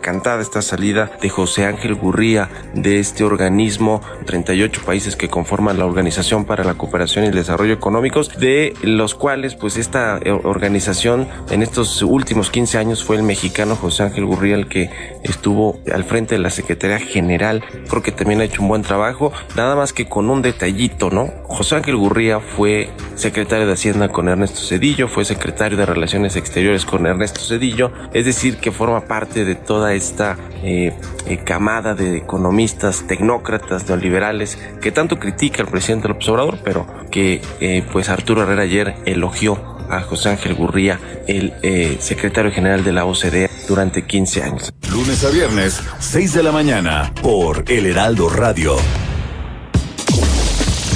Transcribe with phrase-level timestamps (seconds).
[0.00, 5.86] cantada esta salida de José Ángel Gurría de este organismo, 38 países que conforman la
[5.86, 11.28] Organización para la Cooperación y el Desarrollo Económicos, de los cuales pues esta eh, organización
[11.50, 14.90] en estos últimos 15 años fue el mexicano José Ángel Gurría el que
[15.22, 19.32] estuvo al frente de la Secretaría General, creo que también ha hecho un buen trabajo,
[19.54, 21.30] nada más que con un detallito, ¿no?
[21.44, 26.84] José Ángel Gurría fue secretario de Hacienda con Ernesto Cedillo, fue secretario de Relaciones Exteriores
[26.84, 30.94] con Ernesto Cedillo, es decir, que forma parte de todo toda esta eh,
[31.26, 37.42] eh, camada de economistas, tecnócratas, neoliberales, que tanto critica al presidente López Obrador, pero que
[37.60, 40.98] eh, pues Arturo Herrera ayer elogió a José Ángel Gurría,
[41.28, 41.52] el
[42.00, 44.72] secretario general de la OCDE, durante 15 años.
[44.90, 48.76] Lunes a viernes, 6 de la mañana, por El Heraldo Radio.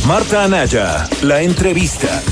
[0.07, 2.23] Marta Anaya, la entrevista.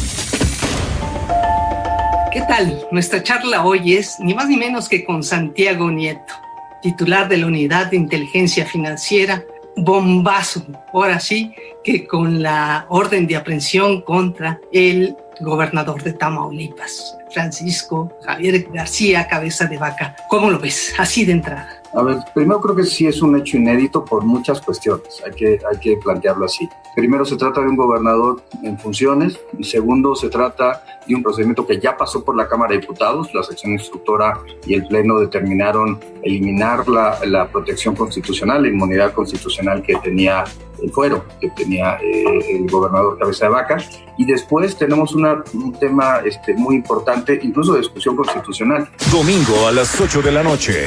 [2.30, 2.86] ¿Qué tal?
[2.90, 6.34] Nuestra charla hoy es ni más ni menos que con Santiago Nieto,
[6.82, 9.42] titular de la Unidad de Inteligencia Financiera.
[9.76, 18.12] Bombazo, ahora sí, que con la orden de aprehensión contra el gobernador de Tamaulipas, Francisco
[18.22, 20.14] Javier García Cabeza de Vaca.
[20.28, 20.92] ¿Cómo lo ves?
[20.98, 21.77] Así de entrada.
[21.94, 25.60] A ver, primero creo que sí es un hecho inédito por muchas cuestiones, hay que,
[25.70, 26.68] hay que plantearlo así.
[26.94, 31.66] Primero se trata de un gobernador en funciones y segundo se trata de un procedimiento
[31.66, 35.98] que ya pasó por la Cámara de Diputados, la sección instructora y el Pleno determinaron
[36.22, 40.44] eliminar la, la protección constitucional, la inmunidad constitucional que tenía
[40.82, 43.76] el fuero, que tenía eh, el gobernador Cabeza de Vaca.
[44.16, 48.88] Y después tenemos una, un tema este, muy importante, incluso de discusión constitucional.
[49.10, 50.86] Domingo a las 8 de la noche.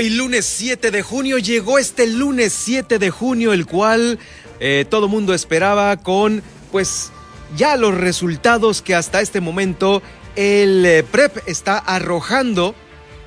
[0.00, 4.18] Hoy, lunes 7 de junio, llegó este lunes 7 de junio, el cual
[4.58, 7.12] eh, todo mundo esperaba con, pues,
[7.54, 10.02] ya los resultados que hasta este momento
[10.36, 12.74] el eh, PREP está arrojando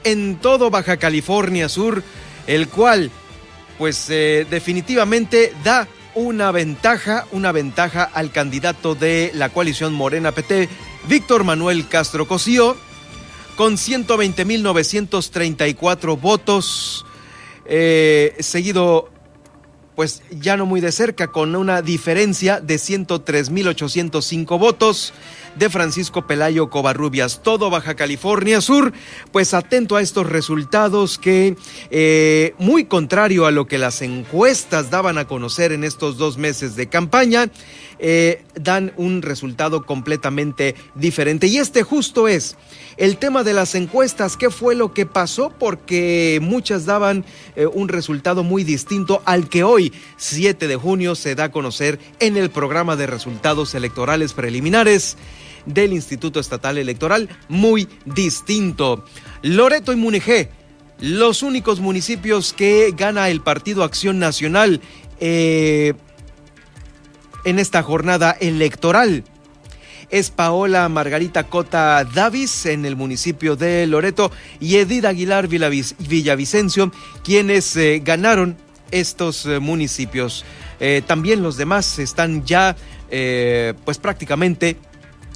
[0.03, 2.01] en todo Baja California Sur,
[2.47, 3.11] el cual,
[3.77, 10.69] pues, eh, definitivamente da una ventaja, una ventaja al candidato de la coalición Morena PT,
[11.07, 12.75] Víctor Manuel Castro Cosío
[13.55, 17.05] con 120.934 votos,
[17.65, 19.13] eh, seguido
[19.95, 25.13] pues ya no muy de cerca, con una diferencia de 103.805 votos
[25.55, 28.91] de Francisco Pelayo Covarrubias, todo Baja California Sur,
[29.31, 31.55] pues atento a estos resultados que,
[31.91, 36.75] eh, muy contrario a lo que las encuestas daban a conocer en estos dos meses
[36.75, 37.49] de campaña,
[38.05, 41.47] eh, dan un resultado completamente diferente.
[41.47, 42.57] Y este justo es
[42.97, 45.53] el tema de las encuestas, ¿qué fue lo que pasó?
[45.57, 47.23] Porque muchas daban
[47.55, 51.97] eh, un resultado muy distinto al que hoy, 7 de junio, se da a conocer
[52.19, 55.15] en el programa de resultados electorales preliminares
[55.65, 59.05] del Instituto Estatal Electoral, muy distinto.
[59.43, 60.49] Loreto y Munijé,
[60.99, 64.81] los únicos municipios que gana el Partido Acción Nacional
[65.21, 65.93] eh,
[67.43, 69.23] en esta jornada electoral
[70.13, 76.91] es Paola Margarita Cota Davis en el municipio de Loreto y Edith Aguilar Villavicencio,
[77.23, 78.55] quienes eh, ganaron
[78.91, 80.45] estos eh, municipios.
[80.79, 82.75] Eh, también los demás están ya
[83.85, 84.75] pues prácticamente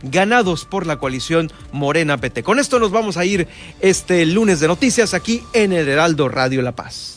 [0.01, 2.41] ganados por la coalición Morena PT.
[2.41, 3.47] Con esto nos vamos a ir
[3.79, 7.16] este lunes de noticias aquí en el Heraldo Radio La Paz.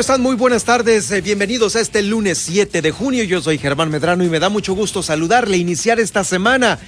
[0.00, 0.22] ¿Cómo están?
[0.22, 1.10] Muy buenas tardes.
[1.10, 3.22] Eh, bienvenidos a este lunes 7 de junio.
[3.24, 6.78] Yo soy Germán Medrano y me da mucho gusto saludarle, iniciar esta semana.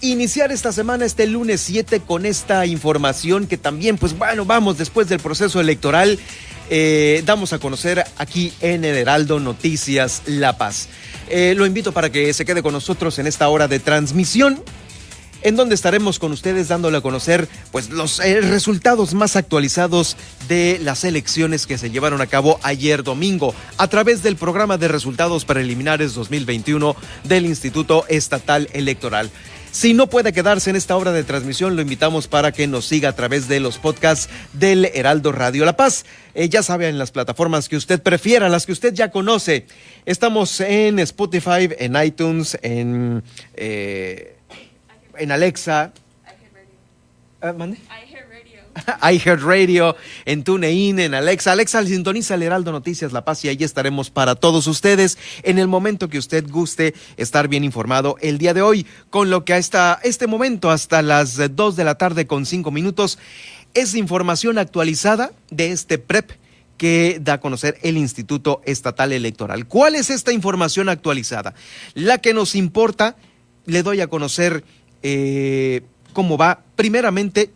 [0.00, 5.08] Iniciar esta semana, este lunes 7, con esta información que también, pues bueno, vamos después
[5.08, 6.18] del proceso electoral,
[6.70, 10.88] eh, damos a conocer aquí en el Heraldo Noticias La Paz.
[11.28, 14.60] Eh, lo invito para que se quede con nosotros en esta hora de transmisión
[15.44, 20.16] en donde estaremos con ustedes dándole a conocer pues los eh, resultados más actualizados
[20.48, 24.88] de las elecciones que se llevaron a cabo ayer domingo a través del programa de
[24.88, 29.30] resultados preliminares 2021 del Instituto Estatal Electoral.
[29.70, 33.08] Si no puede quedarse en esta hora de transmisión, lo invitamos para que nos siga
[33.08, 36.06] a través de los podcasts del Heraldo Radio La Paz.
[36.34, 39.66] Eh, ya sabe, en las plataformas que usted prefiera, las que usted ya conoce.
[40.06, 43.24] Estamos en Spotify, en iTunes, en...
[43.56, 44.33] Eh,
[45.18, 45.92] en Alexa.
[47.42, 47.78] Uh, ¿Mande?
[49.02, 51.52] iHeart Radio, en TuneIn, en Alexa.
[51.52, 55.68] Alexa sintoniza el Heraldo Noticias La Paz y ahí estaremos para todos ustedes en el
[55.68, 60.00] momento que usted guste estar bien informado el día de hoy, con lo que hasta
[60.02, 63.18] este momento, hasta las 2 de la tarde con 5 minutos,
[63.74, 66.32] es información actualizada de este PREP
[66.76, 69.66] que da a conocer el Instituto Estatal Electoral.
[69.66, 71.54] ¿Cuál es esta información actualizada?
[71.94, 73.16] La que nos importa,
[73.66, 74.64] le doy a conocer
[75.04, 76.64] eh, cómo va.
[76.74, 77.52] Primeramente,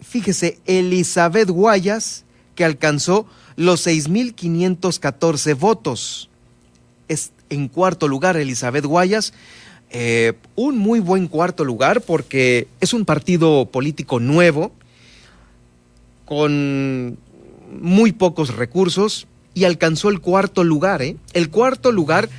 [0.00, 2.24] fíjese, Elizabeth Guayas,
[2.56, 6.30] que alcanzó los 6.514 votos
[7.50, 9.32] en cuarto lugar Elizabeth Guayas.
[9.94, 14.72] Eh, un muy buen cuarto lugar porque es un partido político nuevo,
[16.24, 17.18] con
[17.78, 21.02] muy pocos recursos y alcanzó el cuarto lugar.
[21.02, 21.16] ¿eh?
[21.34, 22.30] El cuarto lugar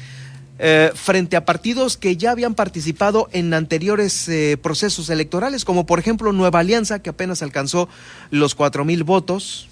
[0.57, 4.31] eh, frente a partidos que ya habían participado en anteriores
[4.63, 7.87] procesos electorales, como por ejemplo Nueva Alianza, que apenas alcanzó
[8.31, 9.69] los cuatro mil votos.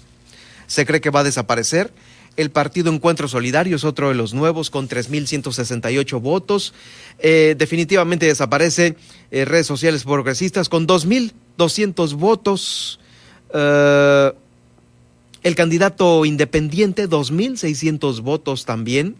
[0.68, 1.92] Se cree que va a desaparecer.
[2.36, 6.72] El Partido Encuentro Solidario es otro de los nuevos con 3.168 votos.
[7.18, 8.96] Eh, definitivamente desaparece
[9.30, 13.00] eh, redes sociales progresistas con 2.200 votos.
[13.52, 14.32] Eh,
[15.42, 19.16] el candidato independiente, 2.600 votos también.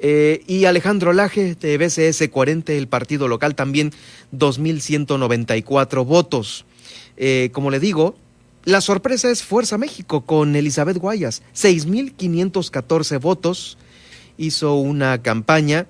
[0.00, 3.92] y Alejandro Laje de BCS 40, el partido local, también
[4.36, 6.64] 2.194 votos.
[7.52, 8.16] como le digo,
[8.64, 13.78] la sorpresa es Fuerza México con Elizabeth Guayas, 6.514 votos.
[14.36, 15.86] Hizo una campaña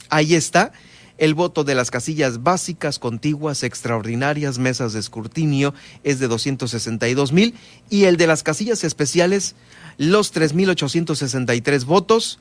[0.10, 0.72] Ahí está
[1.18, 7.56] El voto de las casillas básicas, contiguas, extraordinarias, mesas de escrutinio es de 262 mil
[7.90, 9.56] y el de las casillas especiales,
[9.98, 12.38] los 3.863 votos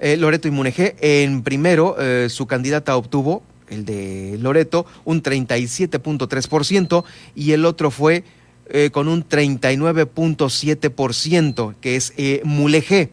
[0.00, 0.96] Eh, Loreto y Munejé.
[1.00, 8.24] En primero, eh, su candidata obtuvo, el de Loreto, un 37.3% y el otro fue
[8.68, 12.12] eh, con un 39.7%, que es
[12.44, 13.10] Mulegé.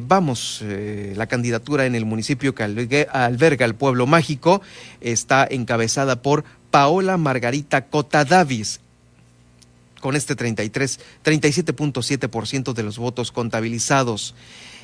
[0.00, 0.62] vamos,
[1.16, 4.60] la candidatura en el municipio que alberga el pueblo mágico
[5.00, 8.80] está encabezada por Paola Margarita Cota Davis,
[10.00, 14.34] con este 33, 37.7% de los votos contabilizados.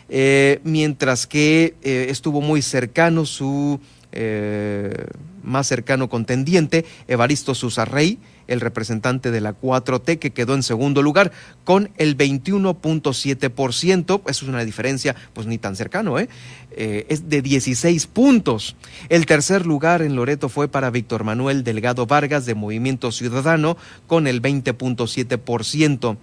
[0.09, 3.81] Eh, mientras que eh, estuvo muy cercano su
[4.13, 5.09] eh,
[5.43, 11.33] más cercano contendiente, Evaristo Susarrey, el representante de la 4T, que quedó en segundo lugar
[11.65, 14.23] con el 21.7%.
[14.27, 16.29] Eso es una diferencia, pues ni tan cercano, ¿eh?
[16.71, 18.77] es de 16 puntos.
[19.09, 24.29] El tercer lugar en Loreto fue para Víctor Manuel Delgado Vargas de Movimiento Ciudadano con
[24.29, 26.17] el 20.7%.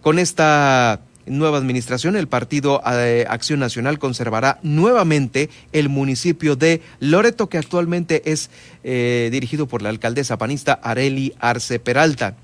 [0.00, 7.48] Con esta nueva administración, el Partido eh, Acción Nacional conservará nuevamente el municipio de Loreto,
[7.48, 8.50] que actualmente es
[8.84, 12.36] eh, dirigido por la alcaldesa panista Areli Arce Peralta.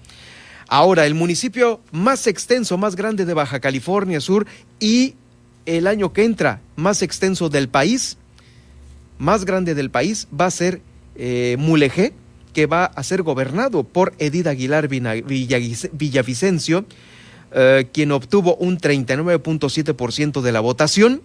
[0.68, 4.46] Ahora, el municipio más extenso, más grande de Baja California Sur
[4.80, 5.14] y
[5.66, 8.16] el año que entra más extenso del país,
[9.18, 10.80] más grande del país, va a ser
[11.16, 12.12] eh, Mulegé,
[12.52, 16.86] que va a ser gobernado por Edith Aguilar Villavicencio,
[17.54, 21.22] eh, quien obtuvo un 39.7% de la votación,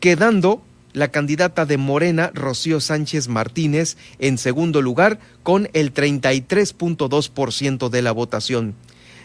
[0.00, 8.02] quedando la candidata de Morena, Rocío Sánchez Martínez, en segundo lugar con el 33.2% de
[8.02, 8.74] la votación.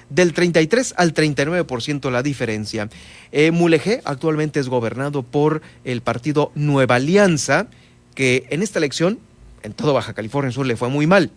[0.10, 2.90] Del 33 al 39% la diferencia.
[3.32, 7.68] Eh, Mulegé actualmente es gobernado por el partido Nueva Alianza,
[8.14, 9.18] que en esta elección,
[9.64, 11.32] en todo Baja California Sur, le fue muy mal.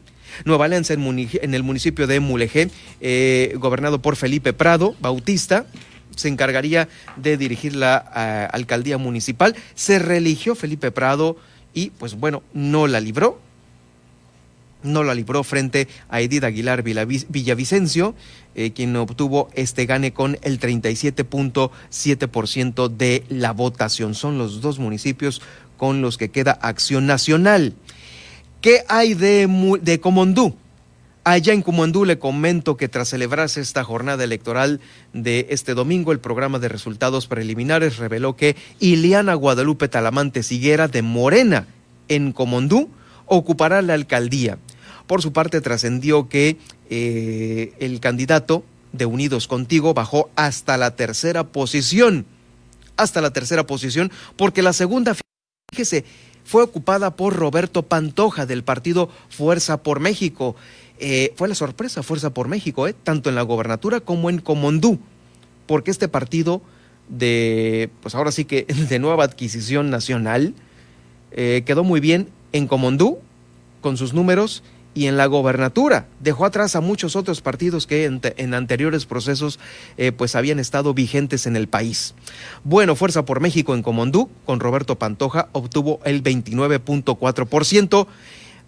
[0.44, 5.66] Nueva Alianza en, el municipio de Mulegé, eh, gobernado por Felipe Prado Bautista,
[6.16, 9.54] se encargaría de dirigir la eh, alcaldía municipal.
[9.74, 11.36] Se religió Felipe Prado
[11.74, 13.40] y, pues bueno, no la libró.
[14.82, 18.14] No la libró frente a Edith Aguilar Villavicencio,
[18.54, 24.14] eh, quien obtuvo este gane con el 37.7% de la votación.
[24.14, 25.42] Son los dos municipios
[25.76, 27.74] con los que queda Acción Nacional.
[28.66, 30.56] ¿Qué hay de, Comondú?
[31.22, 34.80] Allá en Comondú le comento que tras celebrarse esta jornada electoral
[35.12, 41.02] de este domingo, el programa de resultados preliminares reveló que Iliana Guadalupe Talamante Siguera de
[41.02, 41.68] Morena
[42.08, 42.88] en Comondú
[43.26, 44.58] ocupará la alcaldía.
[45.06, 46.56] Por su parte, trascendió que
[46.90, 52.26] eh, el candidato de Unidos Contigo bajó hasta la tercera posición.
[52.96, 55.14] Hasta la tercera posición, porque la segunda,
[55.70, 56.04] fíjese,
[56.46, 60.54] fue ocupada por Roberto Pantoja del partido Fuerza por México.
[61.00, 65.00] Eh, fue la sorpresa Fuerza por México, eh, tanto en la gobernatura como en Comondú,
[65.66, 66.62] porque este partido
[67.08, 70.54] de, pues ahora sí que de nueva adquisición nacional,
[71.32, 73.18] eh, quedó muy bien en Comondú
[73.80, 74.62] con sus números
[74.96, 76.06] y en la gobernatura.
[76.20, 79.60] Dejó atrás a muchos otros partidos que en, anteriores procesos
[79.98, 82.14] eh, pues habían estado vigentes en el país.
[82.64, 88.06] Bueno, Fuerza por México en Comondú, con Roberto Pantoja, obtuvo el 29.4%,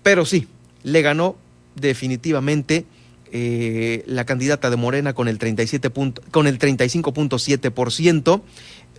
[0.03, 0.47] pero sí,
[0.83, 1.37] le ganó
[1.75, 2.85] definitivamente
[3.33, 5.91] eh, la candidata de Morena con el, 37
[6.31, 8.43] con el 35.7%,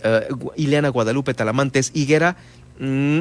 [0.02, 2.36] eh, Ileana Guadalupe Talamantes Higuera.
[2.80, 3.20] Mm,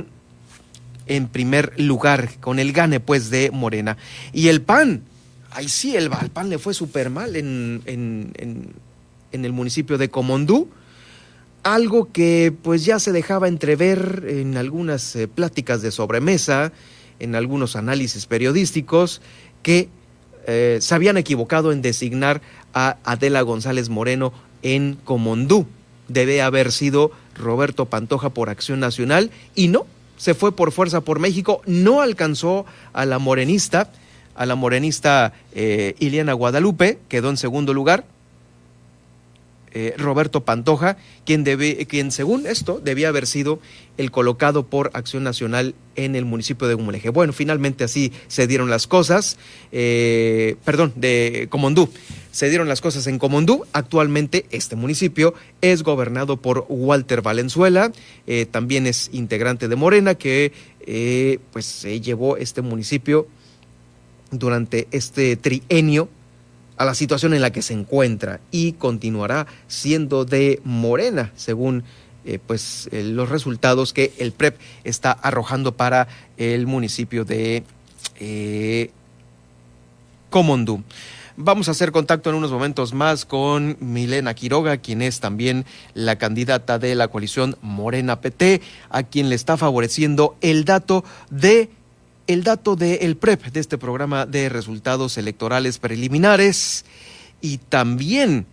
[1.10, 3.98] en primer lugar con el gane pues de Morena.
[4.32, 5.04] Y el PAN
[5.52, 8.32] ahí sí el Valpan le fue súper mal en, en,
[9.32, 10.70] en, el municipio de Comondú.
[11.64, 16.72] Algo que pues ya se dejaba entrever en algunas eh, pláticas de sobremesa,
[17.20, 19.22] en algunos análisis periodísticos,
[19.62, 19.90] que
[20.48, 22.42] eh, se habían equivocado en designar
[22.74, 25.68] a Adela González Moreno en Comondú.
[26.08, 29.86] Debe haber sido Roberto Pantoja por Acción Nacional y no,
[30.20, 33.90] se fue por fuerza por México, no alcanzó a la morenista,
[34.36, 38.04] a la morenista eh, Iliana Guadalupe, quedó en segundo lugar,
[39.72, 43.60] eh, Roberto Pantoja, quien, debe, quien según esto debía haber sido
[43.98, 47.10] el colocado por Acción Nacional en el municipio de Gumuleje.
[47.10, 49.38] Bueno, finalmente así se dieron las cosas,
[49.72, 51.90] eh, perdón, de Comondú.
[52.32, 53.66] Se dieron las cosas en Comondú.
[53.74, 57.92] Actualmente este municipio es gobernado por Walter Valenzuela,
[58.28, 60.52] eh, también es integrante de Morena, que
[61.52, 63.28] pues se llevó este municipio
[64.32, 66.10] durante este trienio
[66.80, 71.84] a la situación en la que se encuentra y continuará siendo de Morena, según
[72.26, 76.08] eh, pues eh, los resultados que el PREP está arrojando para
[76.38, 77.64] el municipio de
[78.20, 78.92] eh,
[80.30, 80.84] Comondú.
[81.42, 86.18] Vamos a hacer contacto en unos momentos más con Milena Quiroga, quien es también la
[86.18, 91.70] candidata de la coalición Morena PT, a quien le está favoreciendo el dato de
[92.28, 96.84] el dato del PREP, de este programa de resultados electorales preliminares,
[97.40, 98.46] y también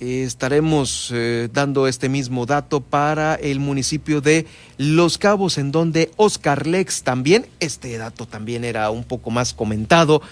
[0.00, 4.46] eh, estaremos eh, dando este mismo dato para el municipio de
[4.78, 10.22] Los Cabos, en donde Oscar Lex también, este dato también era un poco más comentado,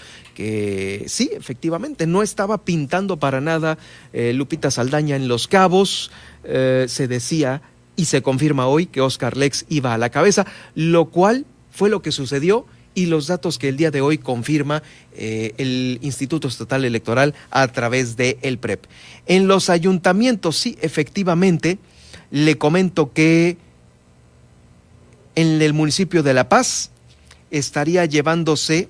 [1.07, 3.77] sí, efectivamente, no estaba pintando para nada
[4.13, 6.11] eh, Lupita Saldaña en Los Cabos,
[6.43, 7.61] se decía
[7.95, 12.01] y se confirma hoy que Oscar Lex iba a la cabeza, lo cual fue lo
[12.01, 14.83] que sucedió y los datos que el día de hoy confirma
[15.13, 18.85] eh, el Instituto Estatal Electoral a través de el PREP.
[19.27, 21.77] En los ayuntamientos, sí, efectivamente,
[22.31, 23.57] le comento que
[25.35, 26.91] en el municipio de La Paz
[27.51, 28.89] estaría llevándose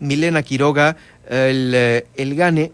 [0.00, 0.96] Milena Quiroga
[1.28, 2.72] el, eh, el gane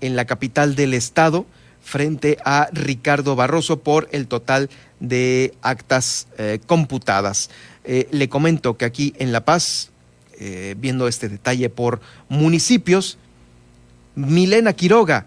[0.00, 1.46] en la capital del estado
[1.82, 7.50] frente a Ricardo Barroso por el total de actas eh, computadas.
[7.84, 9.90] Eh, le comento que aquí en La Paz,
[10.76, 13.16] viendo este detalle por municipios,
[14.16, 15.24] Milena Quiroga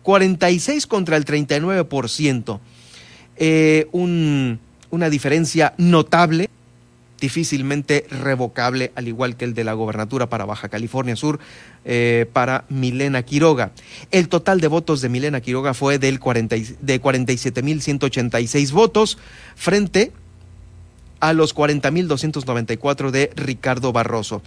[0.04, 2.60] 46 contra el 39%.
[3.38, 6.48] Eh, un, una diferencia notable
[7.20, 11.40] difícilmente revocable, al igual que el de la gobernatura para Baja California Sur,
[11.84, 13.72] eh, para Milena Quiroga.
[14.10, 19.18] El total de votos de Milena Quiroga fue del 40, de 47.186 votos
[19.54, 20.12] frente
[21.32, 24.42] los 40.294 de Ricardo Barroso.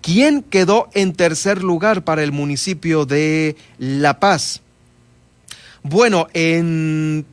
[0.00, 4.60] ¿Quién quedó en tercer lugar para el municipio de La Paz?
[5.82, 7.26] Bueno, en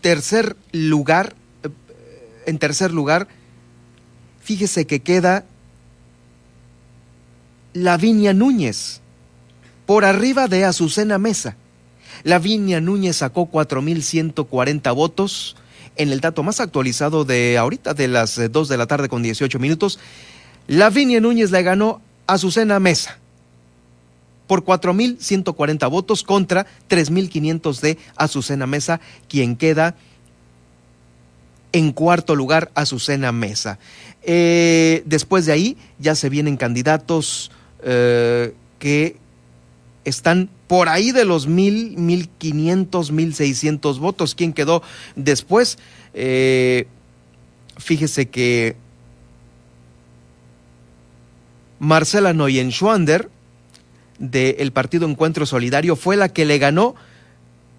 [0.00, 1.68] tercer lugar, eh,
[2.46, 3.28] en tercer lugar,
[4.40, 5.44] fíjese que queda
[7.72, 9.00] Lavinia Núñez,
[9.86, 11.56] por arriba de Azucena Mesa.
[12.24, 15.56] Lavinia Núñez sacó 4.140 votos.
[16.00, 19.58] En el dato más actualizado de ahorita, de las 2 de la tarde con 18
[19.58, 19.98] minutos,
[20.66, 23.18] Lavinia Núñez le ganó a Azucena Mesa
[24.46, 29.94] por 4.140 votos contra 3.500 de Azucena Mesa, quien queda
[31.72, 33.78] en cuarto lugar Azucena Mesa.
[34.22, 37.50] Eh, después de ahí ya se vienen candidatos
[37.82, 39.18] eh, que
[40.06, 44.36] están por ahí de los mil, mil quinientos, mil seiscientos votos.
[44.36, 44.84] ¿Quién quedó
[45.16, 45.78] después?
[46.14, 46.86] Eh,
[47.76, 48.76] fíjese que
[51.80, 53.30] Marcela Neuenschwander
[54.20, 56.94] del Partido Encuentro Solidario fue la que le ganó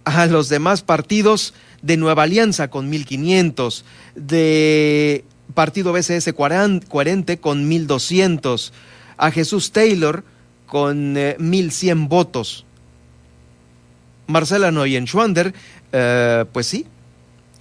[0.03, 5.23] a los demás partidos de Nueva Alianza con 1500, de
[5.53, 8.73] Partido BCS 40 con 1200,
[9.15, 10.25] a Jesús Taylor
[10.65, 12.65] con 1100 eh, votos.
[14.31, 15.53] Marcela Neuenschwander,
[15.91, 16.85] eh, pues sí,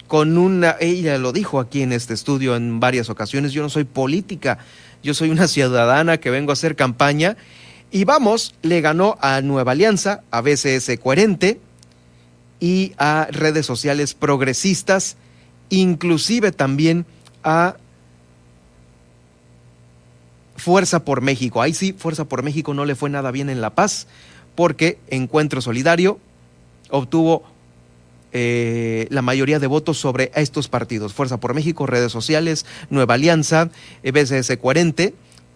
[0.06, 3.84] con una, ella lo dijo aquí en este estudio en varias ocasiones, yo no soy
[3.84, 4.58] política,
[5.02, 7.36] yo soy una ciudadana que vengo a hacer campaña
[7.90, 11.54] y vamos, le ganó a Nueva Alianza, a BCS 40
[12.60, 15.16] y a redes sociales progresistas,
[15.68, 17.06] inclusive también
[17.42, 17.76] a
[20.56, 21.62] Fuerza por México.
[21.62, 24.06] Ahí sí, Fuerza por México no le fue nada bien en La Paz
[24.54, 26.20] porque Encuentro Solidario
[26.90, 27.44] obtuvo
[28.32, 31.12] eh, la mayoría de votos sobre estos partidos.
[31.12, 33.70] Fuerza por México, redes sociales, Nueva Alianza,
[34.04, 35.10] eh, BCS 40,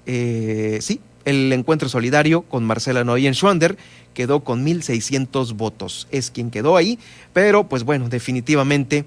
[0.06, 3.76] eh, sí, el encuentro solidario con Marcela Noyen Schwander
[4.12, 6.08] quedó con 1.600 votos.
[6.10, 6.98] Es quien quedó ahí,
[7.32, 9.04] pero pues bueno, definitivamente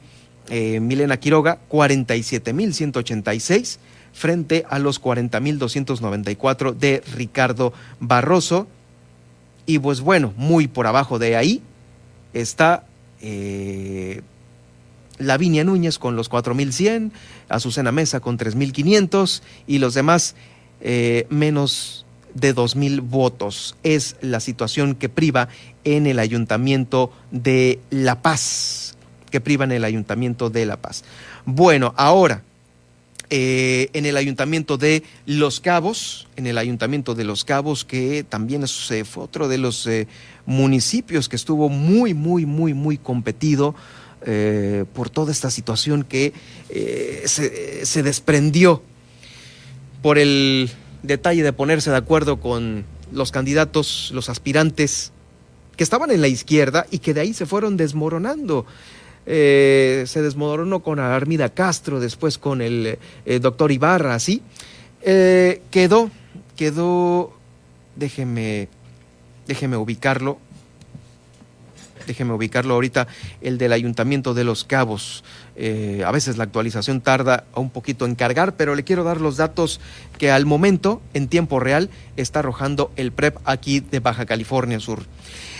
[0.49, 3.79] Milena Quiroga, 47.186
[4.13, 8.65] frente a los 40.294 de Ricardo Barroso.
[9.65, 11.61] Y pues bueno, muy por abajo de ahí
[12.33, 12.85] está
[13.21, 14.21] eh,
[15.17, 17.11] Lavinia Núñez con los 4.100,
[17.49, 20.35] Azucena Mesa con 3.500 y los demás
[20.81, 23.75] eh, menos de 2.000 votos.
[23.83, 25.49] Es la situación que priva
[25.83, 28.95] en el Ayuntamiento de La Paz,
[29.31, 31.03] que priva en el Ayuntamiento de La Paz.
[31.45, 32.43] Bueno, ahora,
[33.29, 38.65] eh, en el Ayuntamiento de Los Cabos, en el Ayuntamiento de Los Cabos, que también
[38.67, 39.89] fue otro de los
[40.45, 43.75] municipios que estuvo muy, muy, muy, muy competido
[44.25, 46.33] eh, por toda esta situación que
[46.69, 48.81] eh, se desprendió
[50.01, 50.71] por el
[51.03, 55.11] detalle de ponerse de acuerdo con los candidatos, los aspirantes
[55.75, 58.65] que estaban en la izquierda y que de ahí se fueron desmoronando.
[59.27, 62.97] Eh, se desmoronó con Armida Castro, después con el
[63.41, 64.41] doctor Ibarra, así.
[65.01, 66.09] quedó,
[66.55, 67.33] quedó,
[67.95, 68.69] déjeme
[69.47, 70.37] déjeme ubicarlo,
[72.07, 73.07] déjeme ubicarlo ahorita,
[73.41, 75.23] el del Ayuntamiento de Los Cabos.
[75.59, 79.37] Eh, a veces la actualización tarda un poquito en cargar, pero le quiero dar los
[79.37, 79.79] datos
[80.19, 85.03] que al momento, en tiempo real, está arrojando el PREP aquí de Baja California Sur.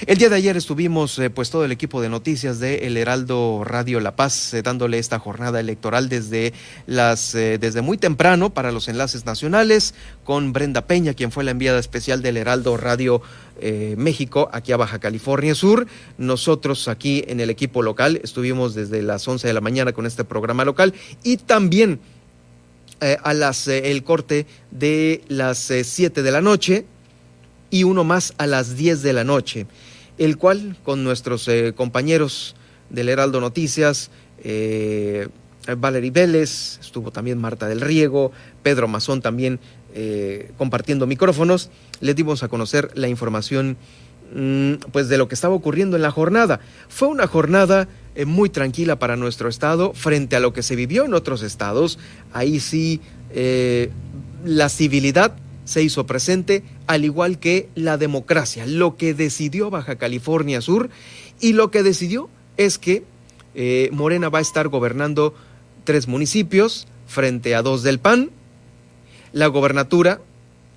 [0.05, 3.63] El día de ayer estuvimos, eh, pues todo el equipo de noticias de El Heraldo
[3.65, 6.53] Radio La Paz, eh, dándole esta jornada electoral desde,
[6.86, 11.79] las, desde muy temprano para los enlaces nacionales, con Brenda Peña, quien fue la enviada
[11.79, 13.21] especial del Heraldo Radio
[13.97, 15.88] México, aquí a Baja California Sur.
[16.38, 18.21] Nosotros aquí en el equipo local.
[18.23, 22.00] Estuvimos desde las 11 de la mañana con este programa local y también
[23.02, 26.86] eh, a las eh, el corte de las 7 eh, de la noche
[27.71, 29.65] y uno más a las 10 de la noche,
[30.19, 32.56] el cual con nuestros compañeros
[32.91, 34.12] del Heraldo Noticias,
[34.43, 39.60] Valery Vélez, estuvo también Marta del Riego, Pedro Mazón también
[40.56, 43.76] compartiendo micrófonos, les dimos a conocer la información
[44.91, 46.59] pues de lo que estaba ocurriendo en la jornada.
[46.89, 51.05] Fue una jornada eh, muy tranquila para nuestro estado frente a lo que se vivió
[51.05, 51.97] en otros estados.
[52.33, 53.89] Ahí sí eh,
[54.43, 55.35] la civilidad
[55.65, 60.89] se hizo presente, al igual que la democracia, lo que decidió Baja California Sur
[61.41, 63.03] y lo que decidió es que
[63.53, 65.33] eh, Morena va a estar gobernando
[65.83, 68.29] tres municipios frente a dos del PAN.
[69.33, 70.21] La gobernatura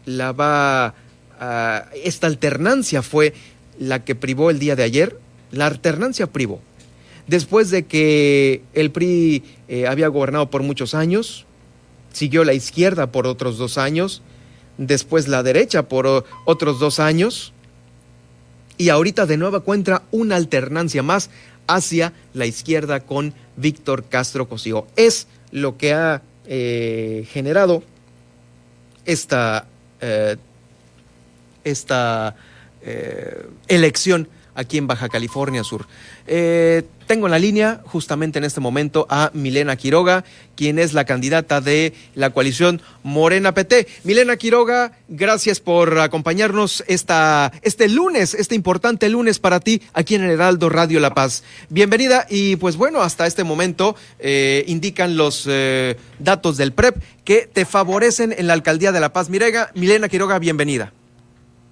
[0.07, 0.95] la va
[1.41, 3.35] a, esta alternancia fue
[3.79, 5.19] la que privó el día de ayer.
[5.51, 6.61] La alternancia privó
[7.31, 11.47] después de que el PRI eh, había gobernado por muchos años,
[12.13, 14.21] siguió la izquierda por otros dos años,
[14.79, 17.53] después la derecha por otros dos años,
[18.79, 21.31] y ahorita de nuevo encuentra una alternancia más
[21.69, 24.89] hacia la izquierda con Víctor Castro Cosío.
[24.97, 27.85] Es lo que ha eh, generado
[29.05, 29.67] esta,
[30.01, 30.37] eh,
[31.71, 32.37] esta
[33.69, 35.87] elección aquí en Baja California Sur.
[36.27, 41.05] Eh, tengo en la línea justamente en este momento a Milena Quiroga, quien es la
[41.05, 43.89] candidata de la coalición Morena PT.
[44.05, 50.31] Milena Quiroga, gracias por acompañarnos este lunes, este importante lunes para ti aquí en el
[50.31, 51.43] Heraldo Radio La Paz.
[51.69, 57.49] Bienvenida y pues bueno, hasta este momento eh, indican los eh, datos del PREP que
[57.53, 59.31] te favorecen en la alcaldía de La Paz.
[59.31, 60.93] Mirega, Milena Quiroga, bienvenida.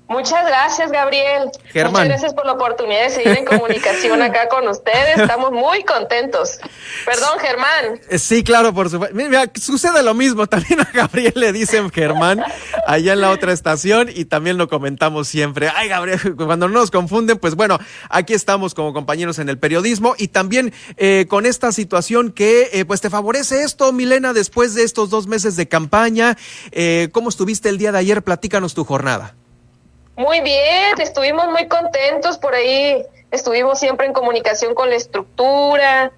[0.08, 1.50] Muchas gracias, Gabriel.
[1.74, 5.18] Muchas gracias por la oportunidad de seguir en comunicación acá con ustedes.
[5.18, 6.58] Estamos muy contentos.
[7.04, 8.00] Perdón, Germán.
[8.08, 9.14] Eh, sí, claro, por supuesto.
[9.14, 10.46] Mira, sucede lo mismo.
[10.46, 12.42] También a Gabriel le dicen Germán
[12.86, 15.68] allá en la otra estación y también lo comentamos siempre.
[15.74, 20.14] Ay, Gabriel, cuando no nos confunden, pues bueno, aquí estamos como compañeros en el periodismo
[20.16, 24.84] y también eh, con esta situación que eh, pues te favorece esto, Milena, después de
[24.84, 26.38] estos dos meses de campaña.
[27.12, 28.22] ¿Cómo estuviste el día de ayer?
[28.22, 29.34] Platícanos tu jornada.
[30.18, 32.38] Muy bien, estuvimos muy contentos.
[32.38, 36.10] Por ahí, estuvimos siempre en comunicación con la estructura,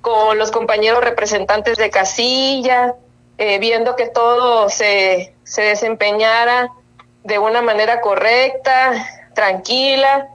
[0.00, 2.94] con los compañeros representantes de casilla,
[3.36, 6.70] eh, viendo que todo se, se desempeñara
[7.24, 8.92] de una manera correcta,
[9.34, 10.28] tranquila,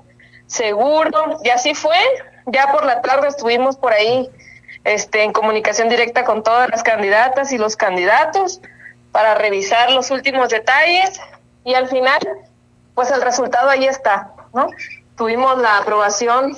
[0.46, 1.96] seguro, y así fue.
[2.48, 4.30] Ya por la tarde estuvimos por ahí
[4.84, 8.60] este, en comunicación directa con todas las candidatas y los candidatos
[9.14, 11.22] para revisar los últimos detalles.
[11.64, 12.20] Y al final
[12.96, 14.34] pues el resultado ahí está.
[14.54, 14.68] ¿no?
[15.18, 16.58] Tuvimos la aprobación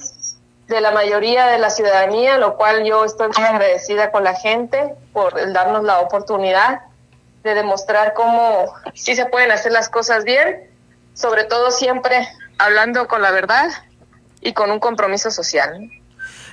[0.67, 4.95] de la mayoría de la ciudadanía, lo cual yo estoy muy agradecida con la gente
[5.13, 6.81] por darnos la oportunidad
[7.43, 10.61] de demostrar cómo sí se pueden hacer las cosas bien,
[11.13, 13.69] sobre todo siempre hablando con la verdad
[14.41, 15.89] y con un compromiso social.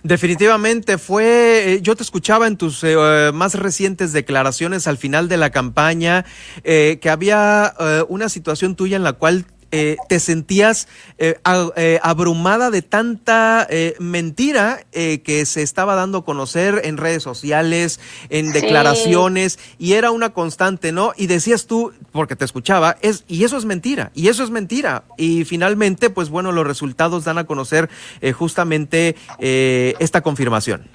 [0.03, 5.37] Definitivamente fue, eh, yo te escuchaba en tus eh, más recientes declaraciones al final de
[5.37, 6.25] la campaña,
[6.64, 7.75] eh, que había
[8.09, 11.37] una situación tuya en la cual eh, te sentías eh,
[11.76, 13.66] eh, abrumada de tanta
[13.98, 20.30] mentira que se estaba dando a conocer en redes sociales, en declaraciones, y era una
[20.30, 21.14] constante, ¿no?
[21.16, 25.04] Y decías tú, porque te escuchaba, es, y eso es mentira, y eso es mentira.
[25.16, 27.88] Y finalmente, pues bueno, los resultados dan a conocer
[28.35, 30.88] justamente esta confirmación.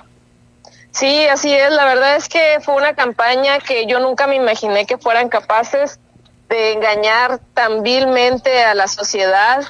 [0.91, 1.71] Sí, así es.
[1.71, 5.99] La verdad es que fue una campaña que yo nunca me imaginé que fueran capaces
[6.49, 9.63] de engañar tan vilmente a la sociedad,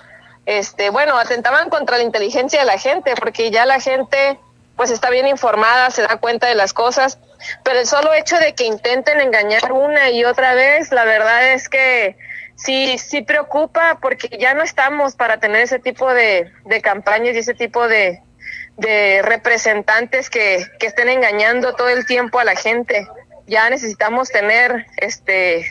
[0.45, 4.39] este, bueno, atentaban contra la inteligencia de la gente, porque ya la gente
[4.77, 7.17] pues está bien informada, se da cuenta de las cosas,
[7.63, 11.67] pero el solo hecho de que intenten engañar una y otra vez, la verdad es
[11.67, 12.15] que
[12.55, 17.39] sí, sí preocupa porque ya no estamos para tener ese tipo de, de campañas y
[17.39, 18.21] ese tipo de,
[18.77, 23.07] de representantes que, que estén engañando todo el tiempo a la gente.
[23.47, 25.65] Ya necesitamos tener este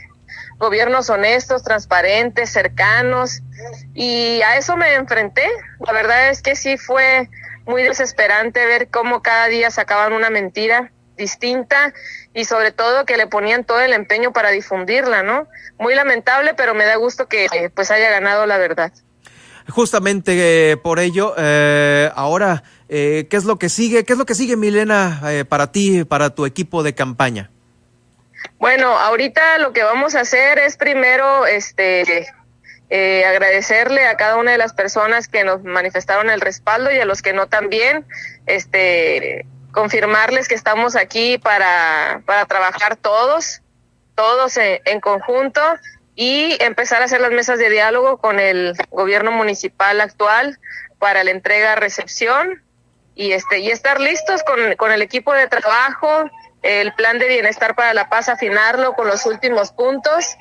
[0.59, 3.43] gobiernos honestos, transparentes, cercanos,
[3.95, 5.47] y a eso me enfrenté.
[5.81, 7.29] La verdad es que sí fue
[7.67, 11.95] muy desesperante ver cómo cada día sacaban una mentira distinta
[12.35, 15.49] y sobre todo que le ponían todo el empeño para difundirla, ¿no?
[15.79, 18.93] Muy lamentable, pero me da gusto que pues haya ganado la verdad.
[19.69, 24.05] Justamente eh, por ello, eh, ahora, eh, ¿qué es lo que sigue?
[24.05, 27.51] ¿Qué es lo que sigue, Milena, para ti, para tu equipo de campaña?
[28.59, 32.27] Bueno, ahorita lo que vamos a hacer es primero este
[32.89, 37.05] eh, agradecerle a cada una de las personas que nos manifestaron el respaldo y a
[37.05, 38.07] los que no también,
[38.47, 43.61] este confirmarles que estamos aquí para, para trabajar todos,
[44.15, 45.61] todos en, conjunto
[46.15, 50.59] y empezar a hacer las mesas de diálogo con el gobierno municipal actual
[50.99, 52.63] para la entrega-recepción
[53.15, 56.31] y este y estar listos con, con el equipo de trabajo
[56.67, 60.37] el plan de bienestar para la paz, afinarlo con los últimos puntos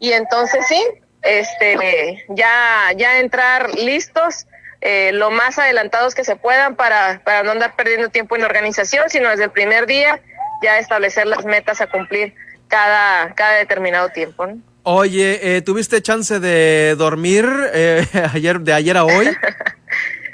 [0.00, 0.82] y entonces sí,
[1.22, 4.46] este, ya, ya entrar listos,
[4.80, 9.08] eh, lo más adelantados que se puedan para, para no andar perdiendo tiempo en organización,
[9.08, 10.20] sino desde el primer día
[10.62, 12.34] ya establecer las metas a cumplir
[12.68, 14.48] cada, cada determinado tiempo.
[14.82, 19.28] Oye, eh, ¿tuviste chance de dormir eh, ayer, de ayer a hoy?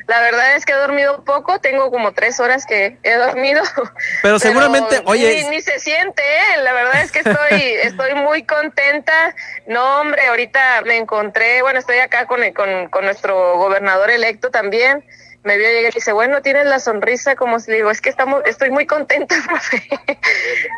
[0.06, 3.62] La verdad es que he dormido poco, tengo como tres horas que he dormido.
[4.22, 5.46] Pero seguramente, oye.
[5.50, 6.62] Ni, se siente, ¿eh?
[6.62, 9.34] la verdad es que estoy, estoy muy contenta.
[9.66, 15.04] No, hombre, ahorita me encontré, bueno, estoy acá con, con, con nuestro gobernador electo también.
[15.42, 18.42] Me vio llegar y dice, bueno, tienes la sonrisa, como si digo, es que estamos,
[18.46, 19.82] estoy muy contenta, profe.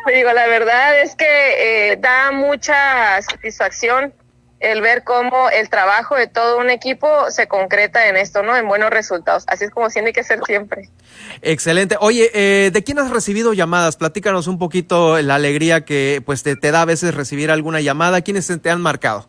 [0.05, 4.13] me digo, la verdad es que eh, da mucha satisfacción
[4.59, 8.55] el ver cómo el trabajo de todo un equipo se concreta en esto, ¿no?
[8.55, 9.43] En buenos resultados.
[9.47, 10.89] Así es como tiene que ser siempre.
[11.41, 11.95] Excelente.
[11.99, 13.97] Oye, eh, ¿de quién has recibido llamadas?
[13.97, 18.21] Platícanos un poquito la alegría que pues te, te da a veces recibir alguna llamada.
[18.21, 19.27] ¿Quiénes te han marcado?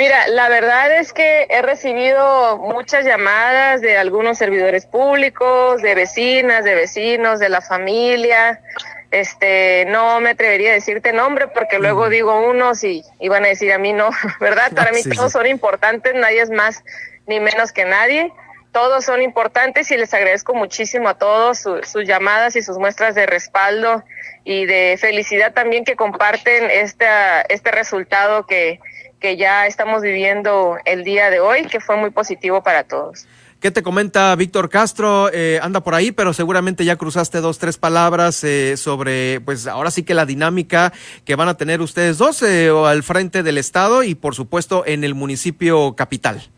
[0.00, 6.64] Mira, la verdad es que he recibido muchas llamadas de algunos servidores públicos, de vecinas,
[6.64, 8.62] de vecinos, de la familia,
[9.10, 13.48] este, no me atrevería a decirte nombre porque luego digo unos y, y, van a
[13.48, 14.72] decir a mí no, ¿verdad?
[14.74, 16.84] Para mí todos son importantes, nadie es más
[17.26, 18.32] ni menos que nadie.
[18.72, 23.26] Todos son importantes y les agradezco muchísimo a todos sus llamadas y sus muestras de
[23.26, 24.04] respaldo
[24.44, 28.78] y de felicidad también que comparten esta, este resultado que,
[29.18, 33.26] que ya estamos viviendo el día de hoy, que fue muy positivo para todos.
[33.60, 35.28] ¿Qué te comenta Víctor Castro?
[35.30, 39.90] Eh, anda por ahí, pero seguramente ya cruzaste dos, tres palabras eh, sobre, pues ahora
[39.90, 40.94] sí que la dinámica
[41.26, 45.04] que van a tener ustedes dos eh, al frente del Estado y por supuesto en
[45.04, 46.48] el municipio capital.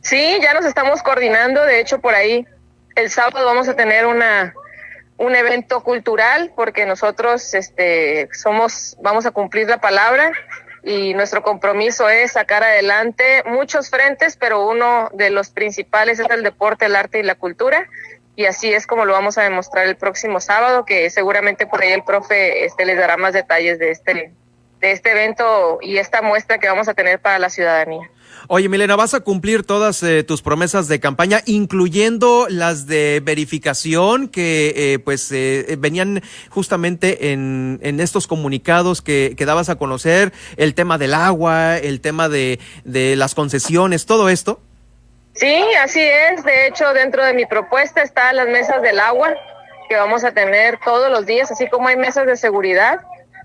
[0.00, 1.62] Sí, ya nos estamos coordinando.
[1.62, 2.46] De hecho, por ahí
[2.94, 4.54] el sábado vamos a tener una
[5.18, 10.32] un evento cultural porque nosotros este somos vamos a cumplir la palabra
[10.84, 16.42] y nuestro compromiso es sacar adelante muchos frentes, pero uno de los principales es el
[16.42, 17.88] deporte, el arte y la cultura.
[18.34, 21.92] Y así es como lo vamos a demostrar el próximo sábado, que seguramente por ahí
[21.92, 24.32] el profe este, les dará más detalles de este,
[24.80, 28.10] de este evento y esta muestra que vamos a tener para la ciudadanía.
[28.54, 34.28] Oye, Milena, vas a cumplir todas eh, tus promesas de campaña, incluyendo las de verificación
[34.28, 40.34] que eh, pues eh, venían justamente en, en estos comunicados que, que, dabas a conocer,
[40.58, 44.60] el tema del agua, el tema de, de las concesiones, todo esto.
[45.32, 46.44] Sí, así es.
[46.44, 49.32] De hecho, dentro de mi propuesta están las mesas del agua
[49.88, 53.00] que vamos a tener todos los días, así como hay mesas de seguridad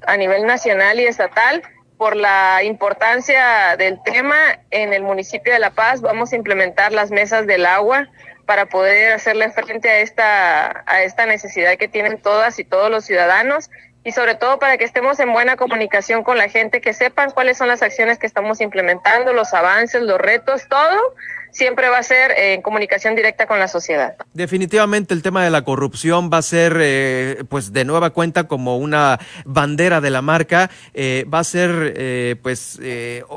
[0.06, 1.64] a nivel nacional y estatal.
[1.98, 7.10] Por la importancia del tema en el municipio de La Paz, vamos a implementar las
[7.10, 8.08] mesas del agua
[8.46, 13.06] para poder hacerle frente a esta, a esta necesidad que tienen todas y todos los
[13.06, 13.70] ciudadanos
[14.04, 17.58] y sobre todo para que estemos en buena comunicación con la gente, que sepan cuáles
[17.58, 21.16] son las acciones que estamos implementando, los avances, los retos, todo
[21.52, 24.16] siempre va a ser eh, en comunicación directa con la sociedad.
[24.34, 28.78] Definitivamente el tema de la corrupción va a ser, eh, pues de nueva cuenta, como
[28.78, 32.80] una bandera de la marca, eh, va a ser, pues,